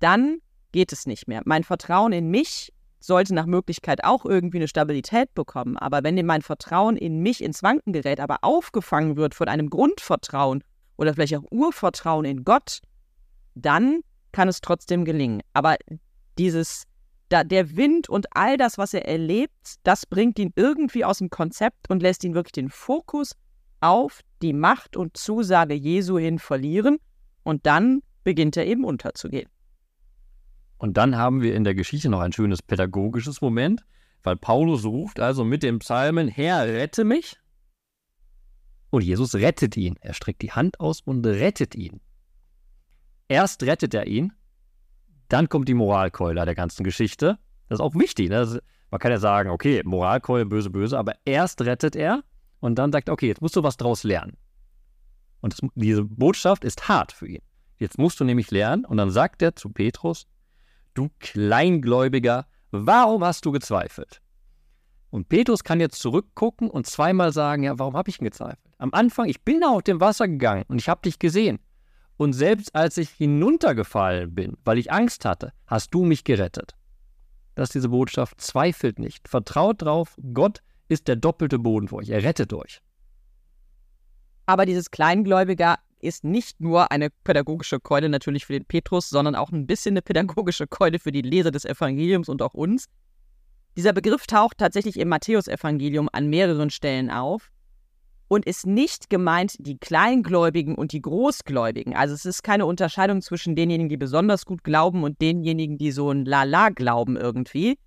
dann 0.00 0.38
geht 0.72 0.92
es 0.92 1.06
nicht 1.06 1.28
mehr. 1.28 1.42
Mein 1.44 1.64
Vertrauen 1.64 2.12
in 2.12 2.28
mich 2.28 2.72
sollte 2.98 3.34
nach 3.34 3.46
Möglichkeit 3.46 4.04
auch 4.04 4.24
irgendwie 4.24 4.58
eine 4.58 4.68
Stabilität 4.68 5.34
bekommen. 5.34 5.76
Aber 5.76 6.02
wenn 6.02 6.24
mein 6.26 6.42
Vertrauen 6.42 6.96
in 6.96 7.20
mich 7.20 7.42
ins 7.42 7.62
Wanken 7.62 7.92
gerät, 7.92 8.20
aber 8.20 8.38
aufgefangen 8.42 9.16
wird 9.16 9.34
von 9.34 9.48
einem 9.48 9.70
Grundvertrauen 9.70 10.62
oder 10.96 11.14
vielleicht 11.14 11.36
auch 11.36 11.44
Urvertrauen 11.50 12.24
in 12.24 12.44
Gott, 12.44 12.80
dann 13.54 14.00
kann 14.30 14.48
es 14.48 14.60
trotzdem 14.60 15.04
gelingen. 15.04 15.42
Aber 15.52 15.76
dieses, 16.38 16.84
da, 17.28 17.44
der 17.44 17.76
Wind 17.76 18.08
und 18.08 18.26
all 18.36 18.56
das, 18.56 18.78
was 18.78 18.94
er 18.94 19.06
erlebt, 19.06 19.76
das 19.82 20.06
bringt 20.06 20.38
ihn 20.38 20.52
irgendwie 20.56 21.04
aus 21.04 21.18
dem 21.18 21.30
Konzept 21.30 21.90
und 21.90 22.02
lässt 22.02 22.24
ihn 22.24 22.34
wirklich 22.34 22.52
den 22.52 22.70
Fokus 22.70 23.32
auf 23.80 24.20
die 24.42 24.52
Macht 24.52 24.96
und 24.96 25.16
Zusage 25.16 25.74
Jesu 25.74 26.18
hin 26.18 26.38
verlieren 26.38 26.98
und 27.42 27.66
dann 27.66 28.02
beginnt 28.24 28.56
er 28.56 28.66
eben 28.66 28.84
unterzugehen. 28.84 29.48
Und 30.78 30.96
dann 30.96 31.16
haben 31.16 31.42
wir 31.42 31.54
in 31.54 31.64
der 31.64 31.74
Geschichte 31.74 32.08
noch 32.08 32.20
ein 32.20 32.32
schönes 32.32 32.60
pädagogisches 32.60 33.40
Moment, 33.40 33.84
weil 34.22 34.36
Paulus 34.36 34.84
ruft 34.84 35.20
also 35.20 35.44
mit 35.44 35.62
dem 35.62 35.78
Psalmen, 35.78 36.28
Herr, 36.28 36.66
rette 36.66 37.04
mich. 37.04 37.36
Und 38.90 39.02
Jesus 39.02 39.34
rettet 39.34 39.76
ihn. 39.76 39.96
Er 40.00 40.12
streckt 40.12 40.42
die 40.42 40.52
Hand 40.52 40.80
aus 40.80 41.00
und 41.00 41.24
rettet 41.24 41.74
ihn. 41.74 42.00
Erst 43.28 43.62
rettet 43.62 43.94
er 43.94 44.06
ihn, 44.06 44.32
dann 45.28 45.48
kommt 45.48 45.66
die 45.68 45.74
Moralkeule 45.74 46.44
der 46.44 46.54
ganzen 46.54 46.84
Geschichte. 46.84 47.38
Das 47.68 47.78
ist 47.78 47.80
auch 47.80 47.94
wichtig. 47.94 48.28
Ne? 48.28 48.60
man 48.90 48.98
kann 48.98 49.10
ja 49.10 49.18
sagen, 49.18 49.48
okay, 49.48 49.80
Moralkeule, 49.84 50.44
böse, 50.44 50.68
böse, 50.68 50.98
aber 50.98 51.14
erst 51.24 51.62
rettet 51.62 51.96
er 51.96 52.22
und 52.62 52.76
dann 52.76 52.92
sagt, 52.92 53.10
okay, 53.10 53.26
jetzt 53.26 53.42
musst 53.42 53.56
du 53.56 53.62
was 53.62 53.76
draus 53.76 54.04
lernen. 54.04 54.36
Und 55.40 55.52
das, 55.52 55.68
diese 55.74 56.04
Botschaft 56.04 56.64
ist 56.64 56.88
hart 56.88 57.10
für 57.10 57.26
ihn. 57.26 57.42
Jetzt 57.76 57.98
musst 57.98 58.20
du 58.20 58.24
nämlich 58.24 58.52
lernen. 58.52 58.84
Und 58.84 58.98
dann 58.98 59.10
sagt 59.10 59.42
er 59.42 59.56
zu 59.56 59.70
Petrus, 59.70 60.28
du 60.94 61.10
Kleingläubiger, 61.18 62.46
warum 62.70 63.24
hast 63.24 63.44
du 63.44 63.50
gezweifelt? 63.50 64.22
Und 65.10 65.28
Petrus 65.28 65.64
kann 65.64 65.80
jetzt 65.80 66.00
zurückgucken 66.00 66.70
und 66.70 66.86
zweimal 66.86 67.32
sagen, 67.32 67.64
ja, 67.64 67.78
warum 67.78 67.96
habe 67.96 68.08
ich 68.08 68.18
gezweifelt? 68.18 68.60
Am 68.78 68.94
Anfang, 68.94 69.28
ich 69.28 69.42
bin 69.42 69.64
auf 69.64 69.82
dem 69.82 70.00
Wasser 70.00 70.28
gegangen 70.28 70.64
und 70.68 70.78
ich 70.78 70.88
habe 70.88 71.02
dich 71.02 71.18
gesehen. 71.18 71.58
Und 72.16 72.32
selbst 72.32 72.76
als 72.76 72.96
ich 72.96 73.10
hinuntergefallen 73.10 74.32
bin, 74.32 74.56
weil 74.64 74.78
ich 74.78 74.92
Angst 74.92 75.24
hatte, 75.24 75.52
hast 75.66 75.92
du 75.92 76.04
mich 76.04 76.22
gerettet. 76.22 76.76
Das 77.56 77.70
ist 77.70 77.74
diese 77.74 77.88
Botschaft, 77.88 78.40
zweifelt 78.40 79.00
nicht. 79.00 79.28
Vertraut 79.28 79.82
drauf, 79.82 80.16
Gott 80.32 80.62
ist 80.92 81.08
der 81.08 81.16
doppelte 81.16 81.58
Boden 81.58 81.88
für 81.88 81.96
euch. 81.96 82.10
Er 82.10 82.22
rettet 82.22 82.52
euch. 82.52 82.80
Aber 84.46 84.66
dieses 84.66 84.90
Kleingläubiger 84.90 85.78
ist 86.00 86.24
nicht 86.24 86.60
nur 86.60 86.90
eine 86.90 87.10
pädagogische 87.10 87.80
Keule 87.80 88.08
natürlich 88.08 88.44
für 88.44 88.52
den 88.52 88.64
Petrus, 88.64 89.08
sondern 89.08 89.34
auch 89.34 89.50
ein 89.50 89.66
bisschen 89.66 89.92
eine 89.92 90.02
pädagogische 90.02 90.66
Keule 90.66 90.98
für 90.98 91.12
die 91.12 91.22
Leser 91.22 91.50
des 91.50 91.64
Evangeliums 91.64 92.28
und 92.28 92.42
auch 92.42 92.54
uns. 92.54 92.86
Dieser 93.76 93.92
Begriff 93.92 94.26
taucht 94.26 94.58
tatsächlich 94.58 94.98
im 94.98 95.08
Matthäusevangelium 95.08 96.08
an 96.12 96.28
mehreren 96.28 96.70
Stellen 96.70 97.10
auf 97.10 97.50
und 98.28 98.44
ist 98.44 98.66
nicht 98.66 99.10
gemeint 99.10 99.56
die 99.58 99.78
Kleingläubigen 99.78 100.74
und 100.74 100.92
die 100.92 101.00
Großgläubigen. 101.00 101.94
Also 101.94 102.14
es 102.14 102.26
ist 102.26 102.42
keine 102.42 102.66
Unterscheidung 102.66 103.22
zwischen 103.22 103.54
denjenigen, 103.54 103.88
die 103.88 103.96
besonders 103.96 104.44
gut 104.44 104.64
glauben 104.64 105.04
und 105.04 105.20
denjenigen, 105.20 105.78
die 105.78 105.92
so 105.92 106.10
ein 106.10 106.24
Lala 106.24 106.70
glauben 106.70 107.16
irgendwie. 107.16 107.78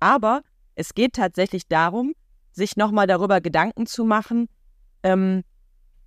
Aber 0.00 0.42
es 0.76 0.94
geht 0.94 1.14
tatsächlich 1.14 1.68
darum, 1.68 2.14
sich 2.54 2.76
nochmal 2.76 3.06
darüber 3.06 3.40
Gedanken 3.40 3.86
zu 3.86 4.04
machen, 4.04 4.48
ähm, 5.02 5.42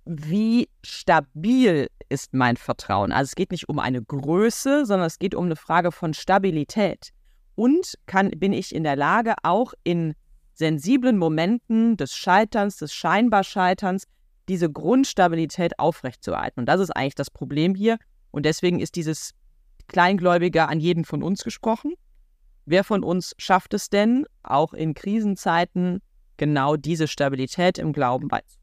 wie 0.04 0.68
stabil 0.82 1.88
ist 2.08 2.32
mein 2.32 2.56
Vertrauen. 2.56 3.12
Also 3.12 3.28
es 3.28 3.34
geht 3.34 3.52
nicht 3.52 3.68
um 3.68 3.78
eine 3.78 4.02
Größe, 4.02 4.86
sondern 4.86 5.06
es 5.06 5.18
geht 5.18 5.34
um 5.34 5.44
eine 5.44 5.56
Frage 5.56 5.92
von 5.92 6.14
Stabilität. 6.14 7.10
Und 7.54 7.94
kann, 8.06 8.30
bin 8.30 8.52
ich 8.52 8.74
in 8.74 8.84
der 8.84 8.96
Lage, 8.96 9.34
auch 9.42 9.74
in 9.84 10.14
sensiblen 10.54 11.18
Momenten 11.18 11.96
des 11.96 12.14
Scheiterns, 12.14 12.78
des 12.78 12.92
scheinbar 12.92 13.44
Scheiterns, 13.44 14.04
diese 14.48 14.70
Grundstabilität 14.70 15.78
aufrechtzuerhalten. 15.78 16.60
Und 16.60 16.66
das 16.66 16.80
ist 16.80 16.90
eigentlich 16.90 17.14
das 17.14 17.30
Problem 17.30 17.74
hier. 17.74 17.98
Und 18.30 18.46
deswegen 18.46 18.80
ist 18.80 18.96
dieses 18.96 19.32
Kleingläubige 19.88 20.68
an 20.68 20.80
jeden 20.80 21.04
von 21.04 21.22
uns 21.22 21.44
gesprochen. 21.44 21.92
Wer 22.64 22.84
von 22.84 23.02
uns 23.02 23.34
schafft 23.38 23.74
es 23.74 23.90
denn, 23.90 24.26
auch 24.42 24.72
in 24.72 24.94
Krisenzeiten 24.94 26.00
genau 26.38 26.76
diese 26.76 27.06
Stabilität 27.06 27.76
im 27.76 27.92
Glauben 27.92 28.28
beizubehalten? 28.28 28.58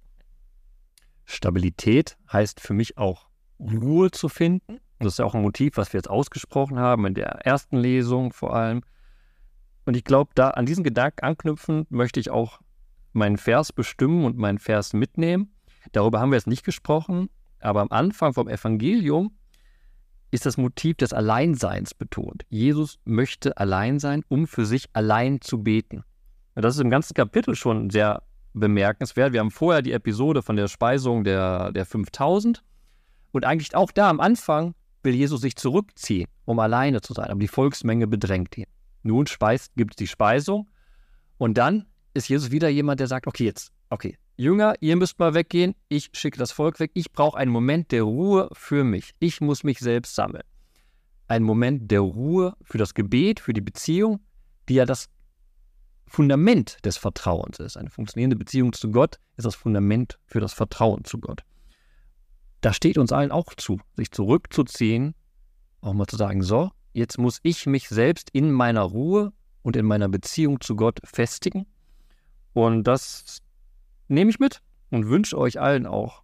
Stabilität 1.25 2.17
heißt 2.31 2.59
für 2.59 2.73
mich 2.73 2.97
auch 2.97 3.27
Ruhe 3.59 4.11
zu 4.11 4.29
finden. 4.29 4.79
Das 4.99 5.13
ist 5.13 5.19
ja 5.19 5.25
auch 5.25 5.35
ein 5.35 5.41
Motiv, 5.41 5.77
was 5.77 5.93
wir 5.93 5.97
jetzt 5.99 6.09
ausgesprochen 6.09 6.79
haben, 6.79 7.05
in 7.05 7.13
der 7.13 7.45
ersten 7.45 7.77
Lesung 7.77 8.31
vor 8.33 8.55
allem. 8.55 8.81
Und 9.85 9.95
ich 9.95 10.03
glaube, 10.03 10.31
da 10.35 10.51
an 10.51 10.65
diesen 10.65 10.83
Gedanken 10.83 11.23
anknüpfen, 11.23 11.85
möchte 11.89 12.19
ich 12.19 12.29
auch 12.31 12.59
meinen 13.13 13.37
Vers 13.37 13.71
bestimmen 13.71 14.25
und 14.25 14.37
meinen 14.37 14.59
Vers 14.59 14.93
mitnehmen. 14.93 15.53
Darüber 15.91 16.19
haben 16.19 16.31
wir 16.31 16.37
jetzt 16.37 16.47
nicht 16.47 16.65
gesprochen, 16.65 17.29
aber 17.59 17.81
am 17.81 17.91
Anfang 17.91 18.33
vom 18.33 18.47
Evangelium 18.47 19.37
ist 20.31 20.45
das 20.45 20.57
Motiv 20.57 20.97
des 20.97 21.13
Alleinseins 21.13 21.93
betont. 21.93 22.45
Jesus 22.49 22.99
möchte 23.05 23.57
allein 23.57 23.99
sein, 23.99 24.23
um 24.27 24.47
für 24.47 24.65
sich 24.65 24.89
allein 24.93 25.39
zu 25.41 25.63
beten. 25.63 26.03
Das 26.55 26.75
ist 26.75 26.81
im 26.81 26.89
ganzen 26.89 27.13
Kapitel 27.13 27.55
schon 27.55 27.89
sehr 27.89 28.23
bemerkenswert. 28.53 29.33
Wir 29.33 29.41
haben 29.41 29.51
vorher 29.51 29.81
die 29.81 29.91
Episode 29.91 30.41
von 30.41 30.55
der 30.55 30.69
Speisung 30.69 31.23
der, 31.23 31.71
der 31.73 31.85
5000 31.85 32.63
und 33.31 33.45
eigentlich 33.45 33.75
auch 33.75 33.91
da 33.91 34.09
am 34.09 34.21
Anfang 34.21 34.73
will 35.03 35.13
Jesus 35.13 35.41
sich 35.41 35.57
zurückziehen, 35.57 36.27
um 36.45 36.59
alleine 36.59 37.01
zu 37.01 37.13
sein, 37.13 37.29
aber 37.29 37.39
die 37.39 37.49
Volksmenge 37.49 38.07
bedrängt 38.07 38.57
ihn. 38.57 38.65
Nun 39.03 39.27
speist, 39.27 39.75
gibt 39.75 39.91
es 39.91 39.95
die 39.97 40.07
Speisung 40.07 40.69
und 41.37 41.57
dann 41.57 41.85
ist 42.13 42.29
Jesus 42.29 42.51
wieder 42.51 42.69
jemand, 42.69 43.01
der 43.01 43.07
sagt, 43.07 43.27
okay, 43.27 43.43
jetzt, 43.43 43.71
okay, 43.89 44.17
Jünger, 44.37 44.75
ihr 44.79 44.95
müsst 44.95 45.19
mal 45.19 45.33
weggehen, 45.33 45.75
ich 45.89 46.09
schicke 46.13 46.37
das 46.37 46.51
Volk 46.51 46.79
weg, 46.79 46.91
ich 46.93 47.11
brauche 47.11 47.37
einen 47.37 47.51
Moment 47.51 47.91
der 47.91 48.03
Ruhe 48.03 48.49
für 48.53 48.83
mich, 48.83 49.11
ich 49.19 49.41
muss 49.41 49.63
mich 49.63 49.79
selbst 49.79 50.15
sammeln. 50.15 50.43
Ein 51.27 51.43
Moment 51.43 51.91
der 51.91 52.01
Ruhe 52.01 52.55
für 52.61 52.77
das 52.77 52.93
Gebet, 52.93 53.39
für 53.39 53.53
die 53.53 53.61
Beziehung, 53.61 54.19
die 54.69 54.75
ja 54.75 54.85
das 54.85 55.09
Fundament 56.07 56.77
des 56.85 56.97
Vertrauens 56.97 57.59
ist. 57.59 57.77
Eine 57.77 57.89
funktionierende 57.89 58.35
Beziehung 58.35 58.73
zu 58.73 58.91
Gott 58.91 59.17
ist 59.37 59.45
das 59.45 59.55
Fundament 59.55 60.19
für 60.25 60.39
das 60.39 60.53
Vertrauen 60.53 61.03
zu 61.03 61.19
Gott. 61.19 61.43
Da 62.61 62.73
steht 62.73 62.97
uns 62.97 63.11
allen 63.11 63.31
auch 63.31 63.53
zu, 63.55 63.79
sich 63.95 64.11
zurückzuziehen, 64.11 65.15
auch 65.81 65.93
mal 65.93 66.07
zu 66.07 66.17
sagen, 66.17 66.41
so, 66.41 66.71
jetzt 66.93 67.17
muss 67.17 67.39
ich 67.43 67.65
mich 67.65 67.89
selbst 67.89 68.29
in 68.31 68.51
meiner 68.51 68.81
Ruhe 68.81 69.33
und 69.61 69.75
in 69.75 69.85
meiner 69.85 70.09
Beziehung 70.09 70.61
zu 70.61 70.75
Gott 70.75 70.99
festigen. 71.03 71.65
Und 72.53 72.85
das 72.85 73.41
nehme 74.07 74.29
ich 74.29 74.39
mit 74.39 74.61
und 74.89 75.07
wünsche 75.09 75.37
euch 75.37 75.59
allen 75.59 75.85
auch 75.85 76.23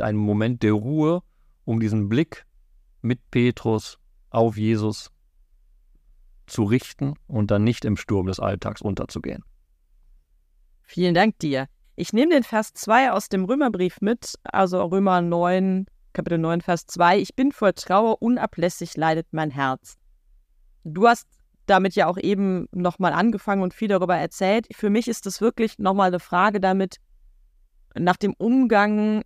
einen 0.00 0.18
Moment 0.18 0.62
der 0.62 0.72
Ruhe, 0.72 1.22
um 1.64 1.80
diesen 1.80 2.08
Blick 2.08 2.46
mit 3.02 3.18
Petrus 3.30 3.98
auf 4.30 4.56
Jesus 4.56 5.10
zu 6.46 6.64
richten 6.64 7.14
und 7.26 7.50
dann 7.50 7.64
nicht 7.64 7.84
im 7.84 7.96
Sturm 7.96 8.26
des 8.26 8.40
Alltags 8.40 8.82
unterzugehen. 8.82 9.44
Vielen 10.82 11.14
Dank 11.14 11.38
dir. 11.38 11.66
Ich 11.94 12.12
nehme 12.12 12.32
den 12.32 12.42
Vers 12.42 12.72
2 12.74 13.12
aus 13.12 13.28
dem 13.28 13.44
Römerbrief 13.44 14.00
mit, 14.00 14.34
also 14.44 14.82
Römer 14.82 15.20
9, 15.20 15.86
Kapitel 16.12 16.38
9, 16.38 16.60
Vers 16.60 16.86
2. 16.86 17.18
Ich 17.18 17.34
bin 17.34 17.52
voll 17.52 17.72
Trauer, 17.72 18.20
unablässig 18.20 18.96
leidet 18.96 19.28
mein 19.32 19.50
Herz. 19.50 19.96
Du 20.84 21.06
hast 21.06 21.26
damit 21.66 21.94
ja 21.94 22.06
auch 22.06 22.18
eben 22.18 22.66
nochmal 22.72 23.12
angefangen 23.12 23.62
und 23.62 23.72
viel 23.74 23.88
darüber 23.88 24.16
erzählt. 24.16 24.66
Für 24.74 24.90
mich 24.90 25.08
ist 25.08 25.26
das 25.26 25.40
wirklich 25.40 25.78
nochmal 25.78 26.08
eine 26.08 26.20
Frage 26.20 26.60
damit, 26.60 26.96
nach 27.94 28.16
dem 28.16 28.34
Umgang 28.34 29.22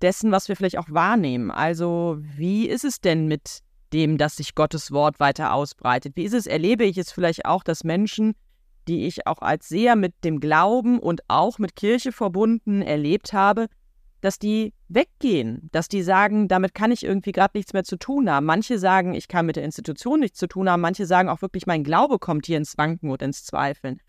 dessen, 0.00 0.32
was 0.32 0.48
wir 0.48 0.56
vielleicht 0.56 0.78
auch 0.78 0.90
wahrnehmen. 0.90 1.50
Also, 1.50 2.18
wie 2.20 2.68
ist 2.68 2.84
es 2.84 3.00
denn 3.00 3.26
mit 3.26 3.60
dem, 3.92 4.18
dass 4.18 4.36
sich 4.36 4.54
Gottes 4.54 4.92
Wort 4.92 5.20
weiter 5.20 5.52
ausbreitet? 5.52 6.16
Wie 6.16 6.24
ist 6.24 6.34
es, 6.34 6.46
erlebe 6.46 6.84
ich 6.84 6.98
es 6.98 7.12
vielleicht 7.12 7.44
auch, 7.44 7.62
dass 7.62 7.84
Menschen, 7.84 8.34
die 8.88 9.06
ich 9.06 9.26
auch 9.26 9.38
als 9.40 9.68
Seher 9.68 9.96
mit 9.96 10.14
dem 10.24 10.40
Glauben 10.40 10.98
und 10.98 11.22
auch 11.28 11.58
mit 11.58 11.76
Kirche 11.76 12.12
verbunden 12.12 12.82
erlebt 12.82 13.32
habe, 13.32 13.66
dass 14.20 14.38
die 14.38 14.74
weggehen, 14.88 15.68
dass 15.72 15.88
die 15.88 16.02
sagen, 16.02 16.48
damit 16.48 16.74
kann 16.74 16.92
ich 16.92 17.04
irgendwie 17.04 17.32
gerade 17.32 17.56
nichts 17.56 17.72
mehr 17.72 17.84
zu 17.84 17.96
tun 17.96 18.30
haben. 18.30 18.46
Manche 18.46 18.78
sagen, 18.78 19.14
ich 19.14 19.28
kann 19.28 19.46
mit 19.46 19.56
der 19.56 19.64
Institution 19.64 20.20
nichts 20.20 20.38
zu 20.38 20.46
tun 20.46 20.68
haben. 20.68 20.80
Manche 20.80 21.06
sagen 21.06 21.28
auch 21.28 21.42
wirklich, 21.42 21.66
mein 21.66 21.84
Glaube 21.84 22.18
kommt 22.18 22.46
hier 22.46 22.58
ins 22.58 22.76
Wanken 22.76 23.10
und 23.10 23.22
ins 23.22 23.44
Zweifeln. 23.44 24.00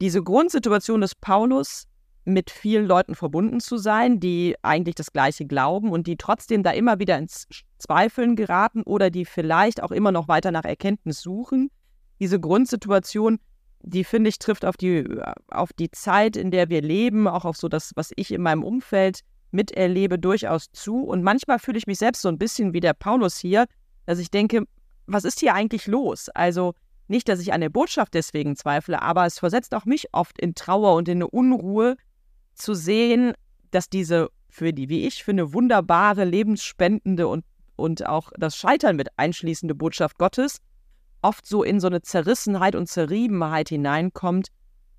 Diese 0.00 0.22
Grundsituation 0.22 1.00
des 1.00 1.14
Paulus 1.14 1.86
mit 2.28 2.50
vielen 2.50 2.86
Leuten 2.86 3.14
verbunden 3.14 3.60
zu 3.60 3.78
sein, 3.78 4.20
die 4.20 4.54
eigentlich 4.62 4.94
das 4.94 5.12
Gleiche 5.12 5.46
glauben 5.46 5.90
und 5.90 6.06
die 6.06 6.16
trotzdem 6.16 6.62
da 6.62 6.70
immer 6.70 6.98
wieder 6.98 7.18
ins 7.18 7.48
Zweifeln 7.78 8.36
geraten 8.36 8.82
oder 8.82 9.10
die 9.10 9.24
vielleicht 9.24 9.82
auch 9.82 9.90
immer 9.90 10.12
noch 10.12 10.28
weiter 10.28 10.50
nach 10.50 10.64
Erkenntnis 10.64 11.20
suchen. 11.20 11.70
Diese 12.20 12.38
Grundsituation, 12.38 13.38
die 13.80 14.04
finde 14.04 14.28
ich, 14.28 14.38
trifft 14.38 14.64
auf 14.64 14.76
die, 14.76 15.04
auf 15.48 15.72
die 15.72 15.90
Zeit, 15.90 16.36
in 16.36 16.50
der 16.50 16.68
wir 16.68 16.82
leben, 16.82 17.28
auch 17.28 17.44
auf 17.44 17.56
so 17.56 17.68
das, 17.68 17.92
was 17.96 18.10
ich 18.16 18.32
in 18.32 18.42
meinem 18.42 18.62
Umfeld 18.62 19.20
miterlebe, 19.50 20.18
durchaus 20.18 20.70
zu. 20.72 21.04
Und 21.04 21.22
manchmal 21.22 21.58
fühle 21.58 21.78
ich 21.78 21.86
mich 21.86 21.98
selbst 21.98 22.22
so 22.22 22.28
ein 22.28 22.38
bisschen 22.38 22.74
wie 22.74 22.80
der 22.80 22.92
Paulus 22.92 23.38
hier, 23.38 23.66
dass 24.04 24.18
ich 24.18 24.30
denke, 24.30 24.64
was 25.06 25.24
ist 25.24 25.40
hier 25.40 25.54
eigentlich 25.54 25.86
los? 25.86 26.28
Also 26.30 26.74
nicht, 27.06 27.28
dass 27.28 27.40
ich 27.40 27.54
an 27.54 27.62
der 27.62 27.70
Botschaft 27.70 28.12
deswegen 28.12 28.54
zweifle, 28.56 29.00
aber 29.00 29.24
es 29.24 29.38
versetzt 29.38 29.74
auch 29.74 29.86
mich 29.86 30.08
oft 30.12 30.38
in 30.38 30.54
Trauer 30.54 30.94
und 30.94 31.08
in 31.08 31.18
eine 31.18 31.28
Unruhe, 31.28 31.96
zu 32.58 32.74
sehen, 32.74 33.32
dass 33.70 33.88
diese 33.88 34.28
für 34.48 34.72
die, 34.72 34.88
wie 34.88 35.06
ich 35.06 35.24
finde, 35.24 35.52
wunderbare, 35.52 36.24
lebensspendende 36.24 37.28
und, 37.28 37.44
und 37.76 38.06
auch 38.06 38.30
das 38.36 38.56
Scheitern 38.56 38.96
mit 38.96 39.08
einschließende 39.18 39.74
Botschaft 39.74 40.18
Gottes 40.18 40.60
oft 41.22 41.46
so 41.46 41.62
in 41.62 41.80
so 41.80 41.86
eine 41.86 42.02
Zerrissenheit 42.02 42.74
und 42.74 42.88
Zerriebenheit 42.88 43.68
hineinkommt, 43.68 44.48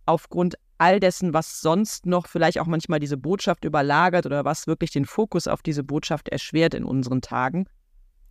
aufgrund 0.06 0.56
all 0.78 1.00
dessen, 1.00 1.34
was 1.34 1.62
sonst 1.62 2.06
noch 2.06 2.28
vielleicht 2.28 2.60
auch 2.60 2.65
manchmal 2.65 3.00
diese 3.00 3.17
Botschaft 3.17 3.65
überlagert 3.65 4.26
oder 4.26 4.45
was 4.45 4.67
wirklich 4.67 4.91
den 4.91 5.06
Fokus 5.06 5.48
auf 5.48 5.62
diese 5.62 5.84
Botschaft 5.84 6.30
erschwert 6.30 6.74
in 6.74 6.84
unseren 6.84 7.22
Tagen. 7.22 7.65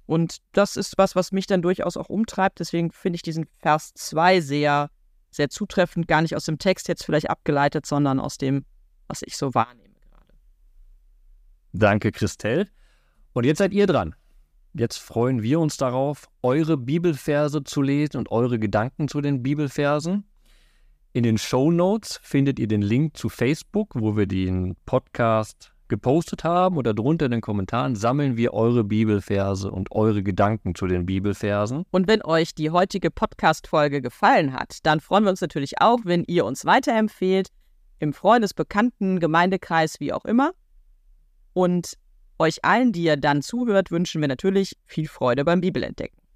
Und 0.06 0.38
das 0.52 0.76
ist 0.76 0.96
was, 0.96 1.14
was 1.14 1.32
mich 1.32 1.46
dann 1.46 1.60
durchaus 1.60 1.98
auch 1.98 2.08
umtreibt. 2.08 2.60
Deswegen 2.60 2.90
finde 2.90 3.16
ich 3.16 3.22
diesen 3.22 3.46
Vers 3.58 3.92
2 3.94 4.40
sehr, 4.40 4.90
sehr 5.30 5.50
zutreffend, 5.50 6.08
gar 6.08 6.22
nicht 6.22 6.34
aus 6.34 6.46
dem 6.46 6.58
Text 6.58 6.88
jetzt 6.88 7.04
vielleicht 7.04 7.28
abgeleitet, 7.28 7.84
sondern 7.84 8.18
aus 8.18 8.38
dem 8.38 8.64
was 9.08 9.22
ich 9.22 9.36
so 9.36 9.54
wahrnehme 9.54 9.94
gerade. 10.10 10.34
Danke, 11.72 12.12
Christelle. 12.12 12.68
Und 13.32 13.44
jetzt 13.44 13.58
seid 13.58 13.72
ihr 13.72 13.86
dran. 13.86 14.14
Jetzt 14.74 14.98
freuen 14.98 15.42
wir 15.42 15.58
uns 15.60 15.76
darauf, 15.76 16.28
eure 16.42 16.76
Bibelverse 16.76 17.64
zu 17.64 17.82
lesen 17.82 18.18
und 18.18 18.30
eure 18.30 18.58
Gedanken 18.58 19.08
zu 19.08 19.20
den 19.20 19.42
Bibelversen. 19.42 20.24
In 21.12 21.22
den 21.24 21.38
Show 21.38 21.70
Notes 21.70 22.20
findet 22.22 22.58
ihr 22.58 22.68
den 22.68 22.82
Link 22.82 23.16
zu 23.16 23.28
Facebook, 23.28 23.94
wo 23.94 24.16
wir 24.16 24.26
den 24.26 24.76
Podcast 24.86 25.72
gepostet 25.88 26.44
haben 26.44 26.76
oder 26.76 26.94
drunter 26.94 27.26
in 27.26 27.32
den 27.32 27.40
Kommentaren 27.40 27.96
sammeln 27.96 28.36
wir 28.36 28.52
eure 28.52 28.84
Bibelverse 28.84 29.70
und 29.70 29.90
eure 29.90 30.22
Gedanken 30.22 30.74
zu 30.74 30.86
den 30.86 31.06
Bibelversen. 31.06 31.84
Und 31.90 32.06
wenn 32.06 32.22
euch 32.22 32.54
die 32.54 32.70
heutige 32.70 33.10
Podcast-Folge 33.10 34.02
gefallen 34.02 34.52
hat, 34.52 34.78
dann 34.84 35.00
freuen 35.00 35.24
wir 35.24 35.30
uns 35.30 35.40
natürlich 35.40 35.80
auch, 35.80 36.00
wenn 36.04 36.24
ihr 36.24 36.44
uns 36.44 36.64
weiterempfehlt 36.64 37.48
im 37.98 38.12
Freundesbekannten, 38.12 39.20
Gemeindekreis, 39.20 40.00
wie 40.00 40.12
auch 40.12 40.24
immer. 40.24 40.52
Und 41.52 41.94
euch 42.38 42.64
allen, 42.64 42.92
die 42.92 43.02
ihr 43.02 43.16
dann 43.16 43.42
zuhört, 43.42 43.90
wünschen 43.90 44.20
wir 44.20 44.28
natürlich 44.28 44.76
viel 44.84 45.08
Freude 45.08 45.44
beim 45.44 45.60
Bibelentdecken. 45.60 46.17